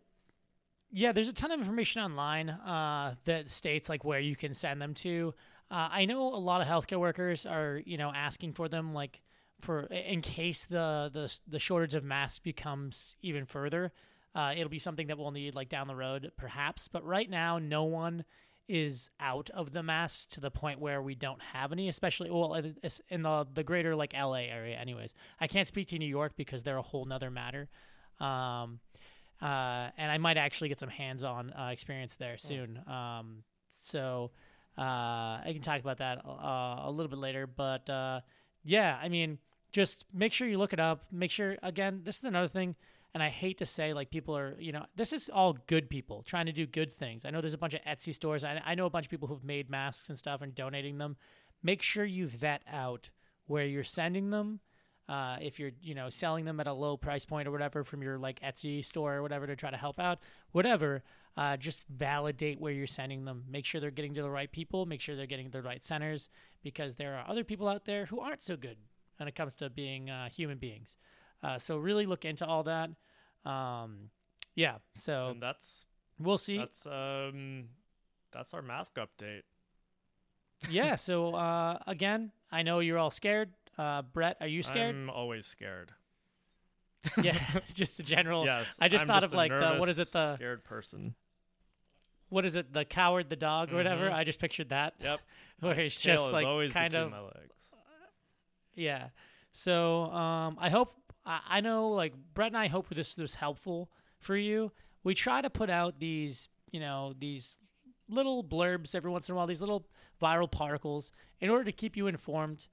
yeah. 0.90 1.12
There's 1.12 1.28
a 1.28 1.32
ton 1.32 1.50
of 1.50 1.60
information 1.60 2.02
online 2.02 2.50
uh, 2.50 3.14
that 3.24 3.48
states 3.48 3.88
like 3.88 4.04
where 4.04 4.20
you 4.20 4.36
can 4.36 4.54
send 4.54 4.80
them 4.80 4.94
to. 4.94 5.34
Uh, 5.70 5.88
I 5.90 6.04
know 6.04 6.34
a 6.34 6.36
lot 6.36 6.60
of 6.60 6.68
healthcare 6.68 7.00
workers 7.00 7.46
are 7.46 7.80
you 7.84 7.96
know 7.96 8.12
asking 8.14 8.52
for 8.52 8.68
them 8.68 8.94
like 8.94 9.20
for 9.60 9.82
in 9.86 10.20
case 10.20 10.66
the 10.66 11.10
the 11.12 11.32
the 11.48 11.58
shortage 11.58 11.94
of 11.94 12.04
masks 12.04 12.38
becomes 12.38 13.16
even 13.22 13.46
further. 13.46 13.92
Uh, 14.34 14.54
it'll 14.56 14.70
be 14.70 14.78
something 14.78 15.08
that 15.08 15.18
we'll 15.18 15.30
need 15.30 15.54
like 15.54 15.68
down 15.68 15.86
the 15.86 15.94
road, 15.94 16.32
perhaps. 16.36 16.88
But 16.88 17.04
right 17.04 17.28
now, 17.28 17.58
no 17.58 17.84
one 17.84 18.24
is 18.68 19.10
out 19.20 19.50
of 19.50 19.72
the 19.72 19.82
masks 19.82 20.24
to 20.26 20.40
the 20.40 20.50
point 20.50 20.80
where 20.80 21.02
we 21.02 21.14
don't 21.14 21.42
have 21.52 21.72
any. 21.72 21.88
Especially 21.88 22.30
well, 22.30 22.54
in- 22.54 22.76
in 23.10 23.22
the 23.22 23.46
the 23.52 23.62
greater 23.62 23.94
like 23.94 24.14
LA 24.14 24.44
area. 24.48 24.76
Anyways, 24.76 25.14
I 25.40 25.46
can't 25.46 25.68
speak 25.68 25.88
to 25.88 25.98
New 25.98 26.06
York 26.06 26.32
because 26.36 26.62
they're 26.62 26.78
a 26.78 26.82
whole 26.82 27.04
nother 27.04 27.30
matter. 27.30 27.68
Um, 28.20 28.80
uh, 29.42 29.90
and 29.98 30.10
I 30.10 30.18
might 30.18 30.36
actually 30.36 30.68
get 30.68 30.78
some 30.78 30.88
hands-on 30.88 31.52
uh, 31.52 31.70
experience 31.72 32.14
there 32.14 32.38
soon. 32.38 32.80
Um, 32.86 33.42
so 33.68 34.30
uh, 34.78 34.82
I 35.44 35.50
can 35.52 35.60
talk 35.60 35.80
about 35.80 35.98
that 35.98 36.24
uh, 36.24 36.82
a 36.84 36.90
little 36.90 37.10
bit 37.10 37.18
later. 37.18 37.46
But 37.48 37.90
uh, 37.90 38.20
yeah, 38.64 38.98
I 39.02 39.08
mean, 39.08 39.38
just 39.72 40.04
make 40.14 40.32
sure 40.32 40.46
you 40.46 40.58
look 40.58 40.72
it 40.72 40.80
up. 40.80 41.06
Make 41.10 41.32
sure 41.32 41.56
again, 41.62 42.02
this 42.04 42.18
is 42.18 42.24
another 42.24 42.48
thing. 42.48 42.76
And 43.14 43.22
I 43.22 43.28
hate 43.28 43.58
to 43.58 43.66
say, 43.66 43.92
like, 43.92 44.10
people 44.10 44.36
are, 44.36 44.56
you 44.58 44.72
know, 44.72 44.86
this 44.96 45.12
is 45.12 45.28
all 45.28 45.58
good 45.66 45.90
people 45.90 46.22
trying 46.22 46.46
to 46.46 46.52
do 46.52 46.66
good 46.66 46.92
things. 46.92 47.24
I 47.24 47.30
know 47.30 47.42
there's 47.42 47.52
a 47.52 47.58
bunch 47.58 47.74
of 47.74 47.82
Etsy 47.82 48.14
stores. 48.14 48.42
I, 48.42 48.62
I 48.64 48.74
know 48.74 48.86
a 48.86 48.90
bunch 48.90 49.06
of 49.06 49.10
people 49.10 49.28
who've 49.28 49.44
made 49.44 49.68
masks 49.68 50.08
and 50.08 50.16
stuff 50.16 50.40
and 50.40 50.54
donating 50.54 50.96
them. 50.96 51.16
Make 51.62 51.82
sure 51.82 52.04
you 52.04 52.26
vet 52.26 52.62
out 52.70 53.10
where 53.46 53.66
you're 53.66 53.84
sending 53.84 54.30
them 54.30 54.60
uh, 55.08 55.36
if 55.40 55.58
you're 55.58 55.72
you 55.82 55.94
know 55.94 56.08
selling 56.08 56.44
them 56.44 56.60
at 56.60 56.66
a 56.66 56.72
low 56.72 56.96
price 56.96 57.24
point 57.24 57.48
or 57.48 57.50
whatever 57.50 57.84
from 57.84 58.02
your 58.02 58.18
like 58.18 58.40
Etsy 58.40 58.84
store 58.84 59.16
or 59.16 59.22
whatever 59.22 59.46
to 59.46 59.56
try 59.56 59.70
to 59.70 59.76
help 59.76 59.98
out 59.98 60.20
whatever 60.52 61.02
uh, 61.36 61.56
just 61.56 61.86
validate 61.88 62.60
where 62.60 62.72
you're 62.72 62.86
sending 62.86 63.24
them 63.24 63.44
make 63.48 63.64
sure 63.64 63.80
they're 63.80 63.90
getting 63.90 64.14
to 64.14 64.22
the 64.22 64.30
right 64.30 64.50
people 64.50 64.86
make 64.86 65.00
sure 65.00 65.16
they're 65.16 65.26
getting 65.26 65.50
to 65.50 65.58
the 65.58 65.62
right 65.62 65.82
centers 65.82 66.28
because 66.62 66.94
there 66.94 67.14
are 67.16 67.28
other 67.28 67.44
people 67.44 67.68
out 67.68 67.84
there 67.84 68.06
who 68.06 68.20
aren't 68.20 68.42
so 68.42 68.56
good 68.56 68.76
when 69.16 69.28
it 69.28 69.34
comes 69.34 69.56
to 69.56 69.68
being 69.68 70.08
uh, 70.08 70.28
human 70.28 70.58
beings 70.58 70.96
uh, 71.42 71.58
so 71.58 71.76
really 71.78 72.06
look 72.06 72.24
into 72.24 72.46
all 72.46 72.62
that 72.64 72.90
um, 73.44 74.10
yeah 74.54 74.76
so 74.94 75.28
and 75.28 75.42
that's 75.42 75.84
we'll 76.18 76.38
see 76.38 76.58
that's 76.58 76.86
um 76.86 77.64
that's 78.32 78.54
our 78.54 78.62
mask 78.62 78.96
update. 78.96 79.42
yeah 80.68 80.94
so 80.94 81.34
uh, 81.34 81.78
again 81.86 82.30
I 82.50 82.62
know 82.62 82.78
you're 82.80 82.98
all 82.98 83.10
scared 83.10 83.50
uh, 83.78 84.02
Brett 84.02 84.36
are 84.40 84.46
you 84.46 84.62
scared 84.62 84.94
I'm 84.94 85.10
always 85.10 85.46
scared. 85.46 85.92
yeah 87.22 87.36
just 87.74 87.98
a 87.98 88.02
general 88.02 88.44
yes, 88.44 88.76
I 88.80 88.88
just 88.88 89.02
I'm 89.02 89.08
thought 89.08 89.22
just 89.22 89.32
of 89.32 89.36
like 89.36 89.50
the 89.50 89.76
what 89.78 89.88
is 89.88 89.98
it 89.98 90.12
the 90.12 90.36
scared 90.36 90.62
person? 90.64 91.14
what 92.28 92.44
is 92.46 92.54
it 92.54 92.72
the 92.72 92.84
coward 92.84 93.28
the 93.28 93.36
dog 93.36 93.72
or 93.72 93.76
whatever 93.76 94.08
Mhm. 94.08 94.12
I 94.14 94.24
just 94.24 94.38
pictured 94.38 94.68
that 94.70 94.94
Yep. 95.02 95.20
where 95.60 95.80
it's 95.80 96.00
just 96.00 96.30
like 96.30 96.46
always 96.46 96.72
kind 96.72 96.94
of 96.94 97.10
my 97.10 97.20
legs. 97.20 97.70
yeah 98.74 99.08
so 99.50 100.04
um 100.04 100.56
I 100.60 100.70
hope 100.70 100.92
I, 101.24 101.60
know 101.60 101.90
like 101.90 102.14
Brett 102.34 102.48
and 102.48 102.56
I 102.56 102.68
hope 102.68 102.88
this 102.88 103.16
was 103.16 103.34
helpful 103.34 103.90
for 104.18 104.36
you 104.36 104.72
we 105.04 105.14
try 105.14 105.40
to 105.40 105.50
put 105.50 105.70
out 105.70 105.98
these 105.98 106.48
you 106.70 106.80
know 106.80 107.14
these 107.18 107.58
little 108.08 108.42
blurbs 108.42 108.94
every 108.94 109.10
once 109.10 109.28
in 109.28 109.34
a 109.34 109.36
while 109.36 109.46
these 109.46 109.60
little 109.60 109.86
viral 110.20 110.50
particles 110.50 111.12
in 111.40 111.50
order 111.50 111.64
to 111.64 111.72
keep 111.72 111.96
you 111.96 112.06
informed 112.06 112.66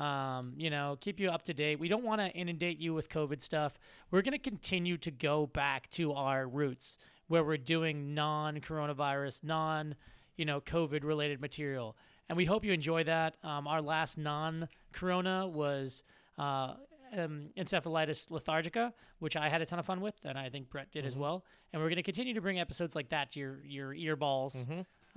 um, 0.00 0.54
you 0.56 0.70
know, 0.70 0.96
keep 0.98 1.20
you 1.20 1.28
up 1.28 1.42
to 1.42 1.54
date. 1.54 1.78
We 1.78 1.88
don't 1.88 2.04
want 2.04 2.22
to 2.22 2.30
inundate 2.30 2.78
you 2.78 2.94
with 2.94 3.10
COVID 3.10 3.42
stuff. 3.42 3.78
We're 4.10 4.22
going 4.22 4.32
to 4.32 4.38
continue 4.38 4.96
to 4.96 5.10
go 5.10 5.46
back 5.46 5.90
to 5.90 6.14
our 6.14 6.48
roots 6.48 6.96
where 7.28 7.44
we're 7.44 7.58
doing 7.58 8.14
non 8.14 8.60
coronavirus, 8.60 9.44
non, 9.44 9.94
you 10.36 10.46
know, 10.46 10.62
COVID 10.62 11.04
related 11.04 11.40
material. 11.42 11.98
And 12.30 12.36
we 12.38 12.46
hope 12.46 12.64
you 12.64 12.72
enjoy 12.72 13.04
that. 13.04 13.36
Um, 13.44 13.68
our 13.68 13.82
last 13.82 14.16
non 14.16 14.68
corona 14.92 15.46
was 15.46 16.02
uh, 16.38 16.74
um, 17.16 17.50
encephalitis 17.56 18.28
lethargica, 18.30 18.92
which 19.18 19.36
I 19.36 19.48
had 19.48 19.62
a 19.62 19.66
ton 19.66 19.78
of 19.78 19.86
fun 19.86 20.00
with, 20.00 20.14
and 20.24 20.38
I 20.38 20.48
think 20.48 20.70
Brett 20.70 20.90
did 20.92 21.04
as 21.06 21.16
well. 21.16 21.44
And 21.72 21.80
we're 21.82 21.88
going 21.88 21.96
to 21.96 22.02
continue 22.02 22.34
to 22.34 22.40
bring 22.40 22.58
episodes 22.60 22.94
like 22.94 23.10
that 23.10 23.30
to 23.32 23.40
your, 23.40 23.64
your 23.64 23.94
ear 23.94 24.16
balls, 24.16 24.66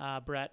uh, 0.00 0.20
Brett. 0.20 0.52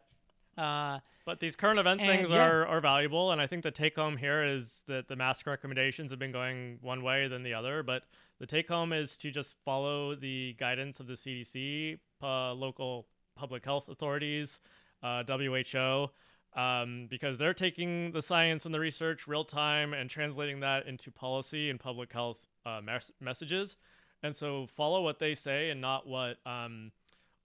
Uh, 0.57 0.99
But 1.25 1.39
these 1.39 1.55
current 1.55 1.79
event 1.79 2.01
And, 2.01 2.09
things 2.09 2.29
yeah. 2.29 2.45
are, 2.45 2.65
are 2.67 2.81
valuable, 2.81 3.31
and 3.31 3.39
I 3.41 3.47
think 3.47 3.63
the 3.63 3.71
take 3.71 3.95
home 3.95 4.17
here 4.17 4.43
is 4.43 4.83
that 4.87 5.07
the 5.07 5.15
mask 5.15 5.47
recommendations 5.47 6.11
have 6.11 6.19
been 6.19 6.31
going 6.33 6.77
one 6.81 7.03
way 7.03 7.27
than 7.27 7.43
the 7.43 7.53
other. 7.53 7.83
But 7.83 8.03
the 8.39 8.45
take 8.45 8.67
home 8.67 8.91
is 8.91 9.17
to 9.17 9.31
just 9.31 9.55
follow 9.63 10.15
the 10.15 10.53
guidance 10.59 10.99
of 10.99 11.07
the 11.07 11.13
CDC, 11.13 11.99
uh, 12.21 12.53
local 12.53 13.07
public 13.35 13.63
health 13.63 13.87
authorities, 13.87 14.59
uh, 15.03 15.23
WHO, 15.23 16.09
um, 16.55 17.07
because 17.09 17.37
they're 17.37 17.53
taking 17.53 18.11
the 18.11 18.21
science 18.21 18.65
and 18.65 18.73
the 18.73 18.79
research 18.79 19.27
real 19.27 19.45
time 19.45 19.93
and 19.93 20.09
translating 20.09 20.59
that 20.61 20.85
into 20.87 21.11
policy 21.11 21.69
and 21.69 21.79
public 21.79 22.11
health 22.11 22.47
uh, 22.65 22.81
mes- 22.83 23.11
messages. 23.19 23.75
And 24.23 24.35
so 24.35 24.67
follow 24.67 25.01
what 25.01 25.19
they 25.19 25.33
say 25.33 25.69
and 25.69 25.81
not 25.81 26.05
what 26.07 26.37
um, 26.45 26.91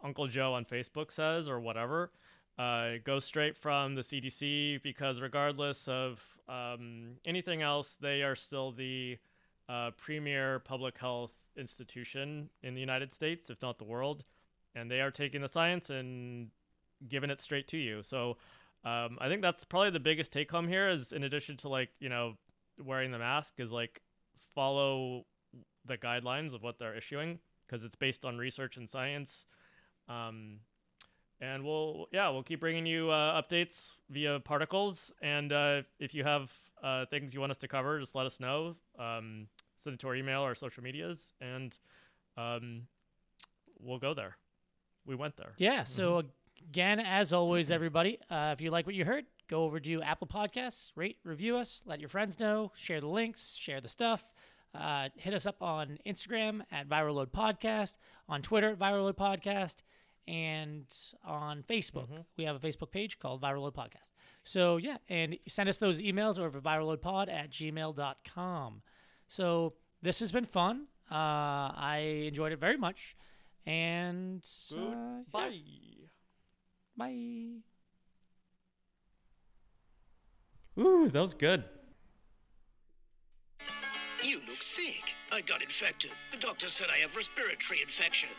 Uncle 0.03 0.27
Joe 0.27 0.55
on 0.55 0.65
Facebook 0.65 1.11
says 1.11 1.49
or 1.49 1.61
whatever 1.61 2.11
uh, 2.59 2.93
go 3.05 3.19
straight 3.19 3.57
from 3.57 3.95
the 3.95 4.03
CDC 4.03 4.83
because 4.83 5.21
regardless 5.21 5.89
of 5.89 6.21
um, 6.49 7.17
anything 7.25 7.63
else, 7.63 7.99
they 8.01 8.23
are 8.23 8.35
still 8.35 8.73
the 8.73 9.19
uh, 9.69 9.91
premier 9.97 10.61
public 10.61 10.97
health 10.99 11.35
institution 11.57 12.49
in 12.63 12.75
the 12.75 12.81
United 12.81 13.13
States, 13.13 13.51
if 13.51 13.61
not 13.61 13.79
the 13.79 13.85
world, 13.85 14.25
and 14.75 14.91
they 14.91 15.01
are 15.01 15.11
taking 15.11 15.41
the 15.41 15.49
science 15.49 15.91
and 15.91 16.49
giving 17.09 17.31
it 17.31 17.41
straight 17.41 17.69
to 17.69 17.77
you. 17.77 18.03
So 18.03 18.37
um, 18.85 19.19
I 19.21 19.29
think 19.29 19.43
that's 19.43 19.65
probably 19.65 19.91
the 19.91 20.01
biggest 20.01 20.33
take 20.33 20.51
home 20.51 20.69
here. 20.69 20.89
Is 20.89 21.13
in 21.13 21.25
addition 21.25 21.57
to 21.59 21.69
like 21.69 21.91
you 22.01 22.09
know 22.09 22.35
wearing 22.83 23.11
the 23.11 23.19
mask, 23.19 23.55
is 23.59 23.73
like 23.73 24.01
follow 24.55 25.25
the 25.85 25.97
guidelines 25.97 26.55
of 26.55 26.63
what 26.63 26.79
they're 26.79 26.97
issuing 26.97 27.39
because 27.67 27.85
it's 27.85 27.97
based 27.97 28.25
on 28.25 28.39
research 28.39 28.77
and 28.77 28.89
science. 28.89 29.47
Um, 30.09 30.61
and 31.41 31.65
we'll 31.65 32.07
yeah 32.13 32.29
we'll 32.31 32.43
keep 32.43 32.61
bringing 32.61 32.87
you 32.87 33.11
uh, 33.11 33.41
updates 33.41 33.89
via 34.11 34.41
particles 34.41 35.13
and 35.21 35.53
uh, 35.53 35.83
if 35.99 36.15
you 36.15 36.25
have 36.25 36.51
uh, 36.83 37.05
things 37.07 37.35
you 37.35 37.41
want 37.41 37.51
us 37.51 37.59
to 37.59 37.69
cover 37.69 38.01
just 38.01 38.15
let 38.15 38.25
us 38.27 38.41
know 38.41 38.75
um, 38.99 39.47
send 39.77 39.95
it 39.95 40.01
to 40.01 40.09
our 40.09 40.15
email 40.15 40.41
or 40.41 40.55
social 40.55 40.83
medias 40.83 41.35
and 41.41 41.77
um, 42.39 42.83
we'll 43.79 43.99
go 43.99 44.15
there 44.15 44.37
we 45.05 45.15
went 45.15 45.37
there 45.37 45.53
Yeah. 45.59 45.85
So 45.85 46.19
uh, 46.19 46.23
Again, 46.69 47.01
as 47.01 47.33
always, 47.33 47.71
everybody, 47.71 48.19
uh, 48.29 48.51
if 48.53 48.61
you 48.61 48.71
like 48.71 48.87
what 48.87 48.95
you 48.95 49.05
heard, 49.05 49.25
go 49.49 49.65
over 49.65 49.79
to 49.79 50.03
Apple 50.03 50.27
Podcasts, 50.27 50.91
rate, 50.97 51.19
review 51.25 51.57
us, 51.57 51.83
let 51.87 52.01
your 52.01 52.09
friends 52.09 52.41
know, 52.41 52.73
share 52.77 53.01
the 53.01 53.07
links, 53.07 53.55
share 53.55 53.81
the 53.81 53.89
stuff. 53.89 54.25
Uh, 54.75 55.09
hit 55.17 55.33
us 55.33 55.47
up 55.47 55.63
on 55.63 55.99
Instagram 56.05 56.63
at 56.73 56.89
Viral 56.89 57.15
Load 57.15 57.33
Podcast, 57.33 57.99
on 58.29 58.43
Twitter 58.43 58.71
at 58.71 58.79
Viral 58.79 59.05
Load 59.05 59.17
Podcast, 59.17 59.83
and 60.29 60.85
on 61.25 61.63
Facebook. 61.63 62.09
We 62.37 62.45
have 62.45 62.57
a 62.57 62.59
Facebook 62.59 62.91
page 62.91 63.19
called 63.19 63.41
Viral 63.41 63.63
Load 63.63 63.75
Podcast. 63.75 64.13
So, 64.43 64.77
yeah, 64.77 64.97
and 65.09 65.39
send 65.47 65.69
us 65.69 65.79
those 65.79 66.01
emails 66.01 66.39
over 66.39 66.59
at 66.59 66.65
viralloadpod 66.65 67.31
at 67.33 67.51
gmail.com. 67.51 68.83
So, 69.29 69.75
this 70.03 70.21
has 70.21 70.33
been 70.33 70.47
fun. 70.47 70.89
Uh, 71.11 71.15
I 71.15 72.25
enjoyed 72.27 72.53
it 72.53 72.59
very 72.59 72.77
much. 72.77 73.17
And 73.65 74.45
uh, 74.73 74.77
yeah. 74.77 75.19
Bye. 75.31 75.61
Bye. 76.97 77.61
Ooh, 80.79 81.09
that 81.09 81.21
was 81.21 81.35
good. 81.35 81.65
You 84.23 84.41
look 84.41 84.63
sick. 84.63 85.15
I 85.33 85.41
got 85.41 85.63
infected. 85.63 86.11
The 86.33 86.39
doctor 86.39 86.69
said 86.69 86.89
I 86.93 86.99
have 86.99 87.15
respiratory 87.15 87.81
infection. 87.83 88.31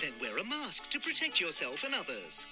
Then 0.00 0.12
wear 0.20 0.36
a 0.38 0.44
mask 0.44 0.90
to 0.90 1.00
protect 1.00 1.40
yourself 1.40 1.84
and 1.84 1.94
others. 1.94 2.46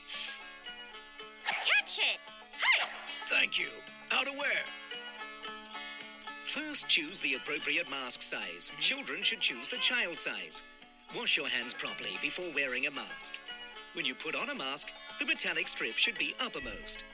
Catch 1.45 1.99
it! 1.99 2.19
Hi! 2.59 2.89
Thank 3.27 3.59
you. 3.59 3.69
How 4.09 4.25
to 4.25 4.33
wear? 4.33 4.65
First, 6.45 6.89
choose 6.89 7.21
the 7.21 7.35
appropriate 7.35 7.91
mask 7.91 8.23
size. 8.23 8.71
Mm-hmm. 8.71 8.81
Children 8.81 9.23
should 9.23 9.41
choose 9.41 9.69
the 9.69 9.77
child 9.79 10.19
size. 10.19 10.63
Wash 11.15 11.37
your 11.37 11.49
hands 11.49 11.75
properly 11.75 12.19
before 12.23 12.47
wearing 12.55 12.87
a 12.87 12.91
mask. 12.91 13.36
When 13.97 14.05
you 14.05 14.15
put 14.15 14.37
on 14.37 14.51
a 14.51 14.55
mask, 14.55 14.93
the 15.19 15.25
metallic 15.25 15.67
strip 15.67 15.97
should 15.97 16.19
be 16.19 16.35
uppermost. 16.39 17.07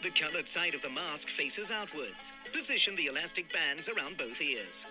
The 0.00 0.10
colored 0.10 0.46
side 0.46 0.76
of 0.76 0.82
the 0.82 0.88
mask 0.88 1.28
faces 1.28 1.72
outwards. 1.72 2.32
Position 2.52 2.94
the 2.94 3.06
elastic 3.06 3.52
bands 3.52 3.88
around 3.88 4.16
both 4.16 4.40
ears. 4.40 4.86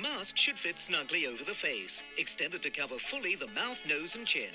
Mask 0.00 0.36
should 0.36 0.60
fit 0.60 0.78
snugly 0.78 1.26
over 1.26 1.42
the 1.42 1.54
face, 1.54 2.04
extended 2.18 2.62
to 2.62 2.70
cover 2.70 2.98
fully 2.98 3.34
the 3.34 3.48
mouth, 3.48 3.84
nose, 3.84 4.14
and 4.14 4.24
chin. 4.24 4.54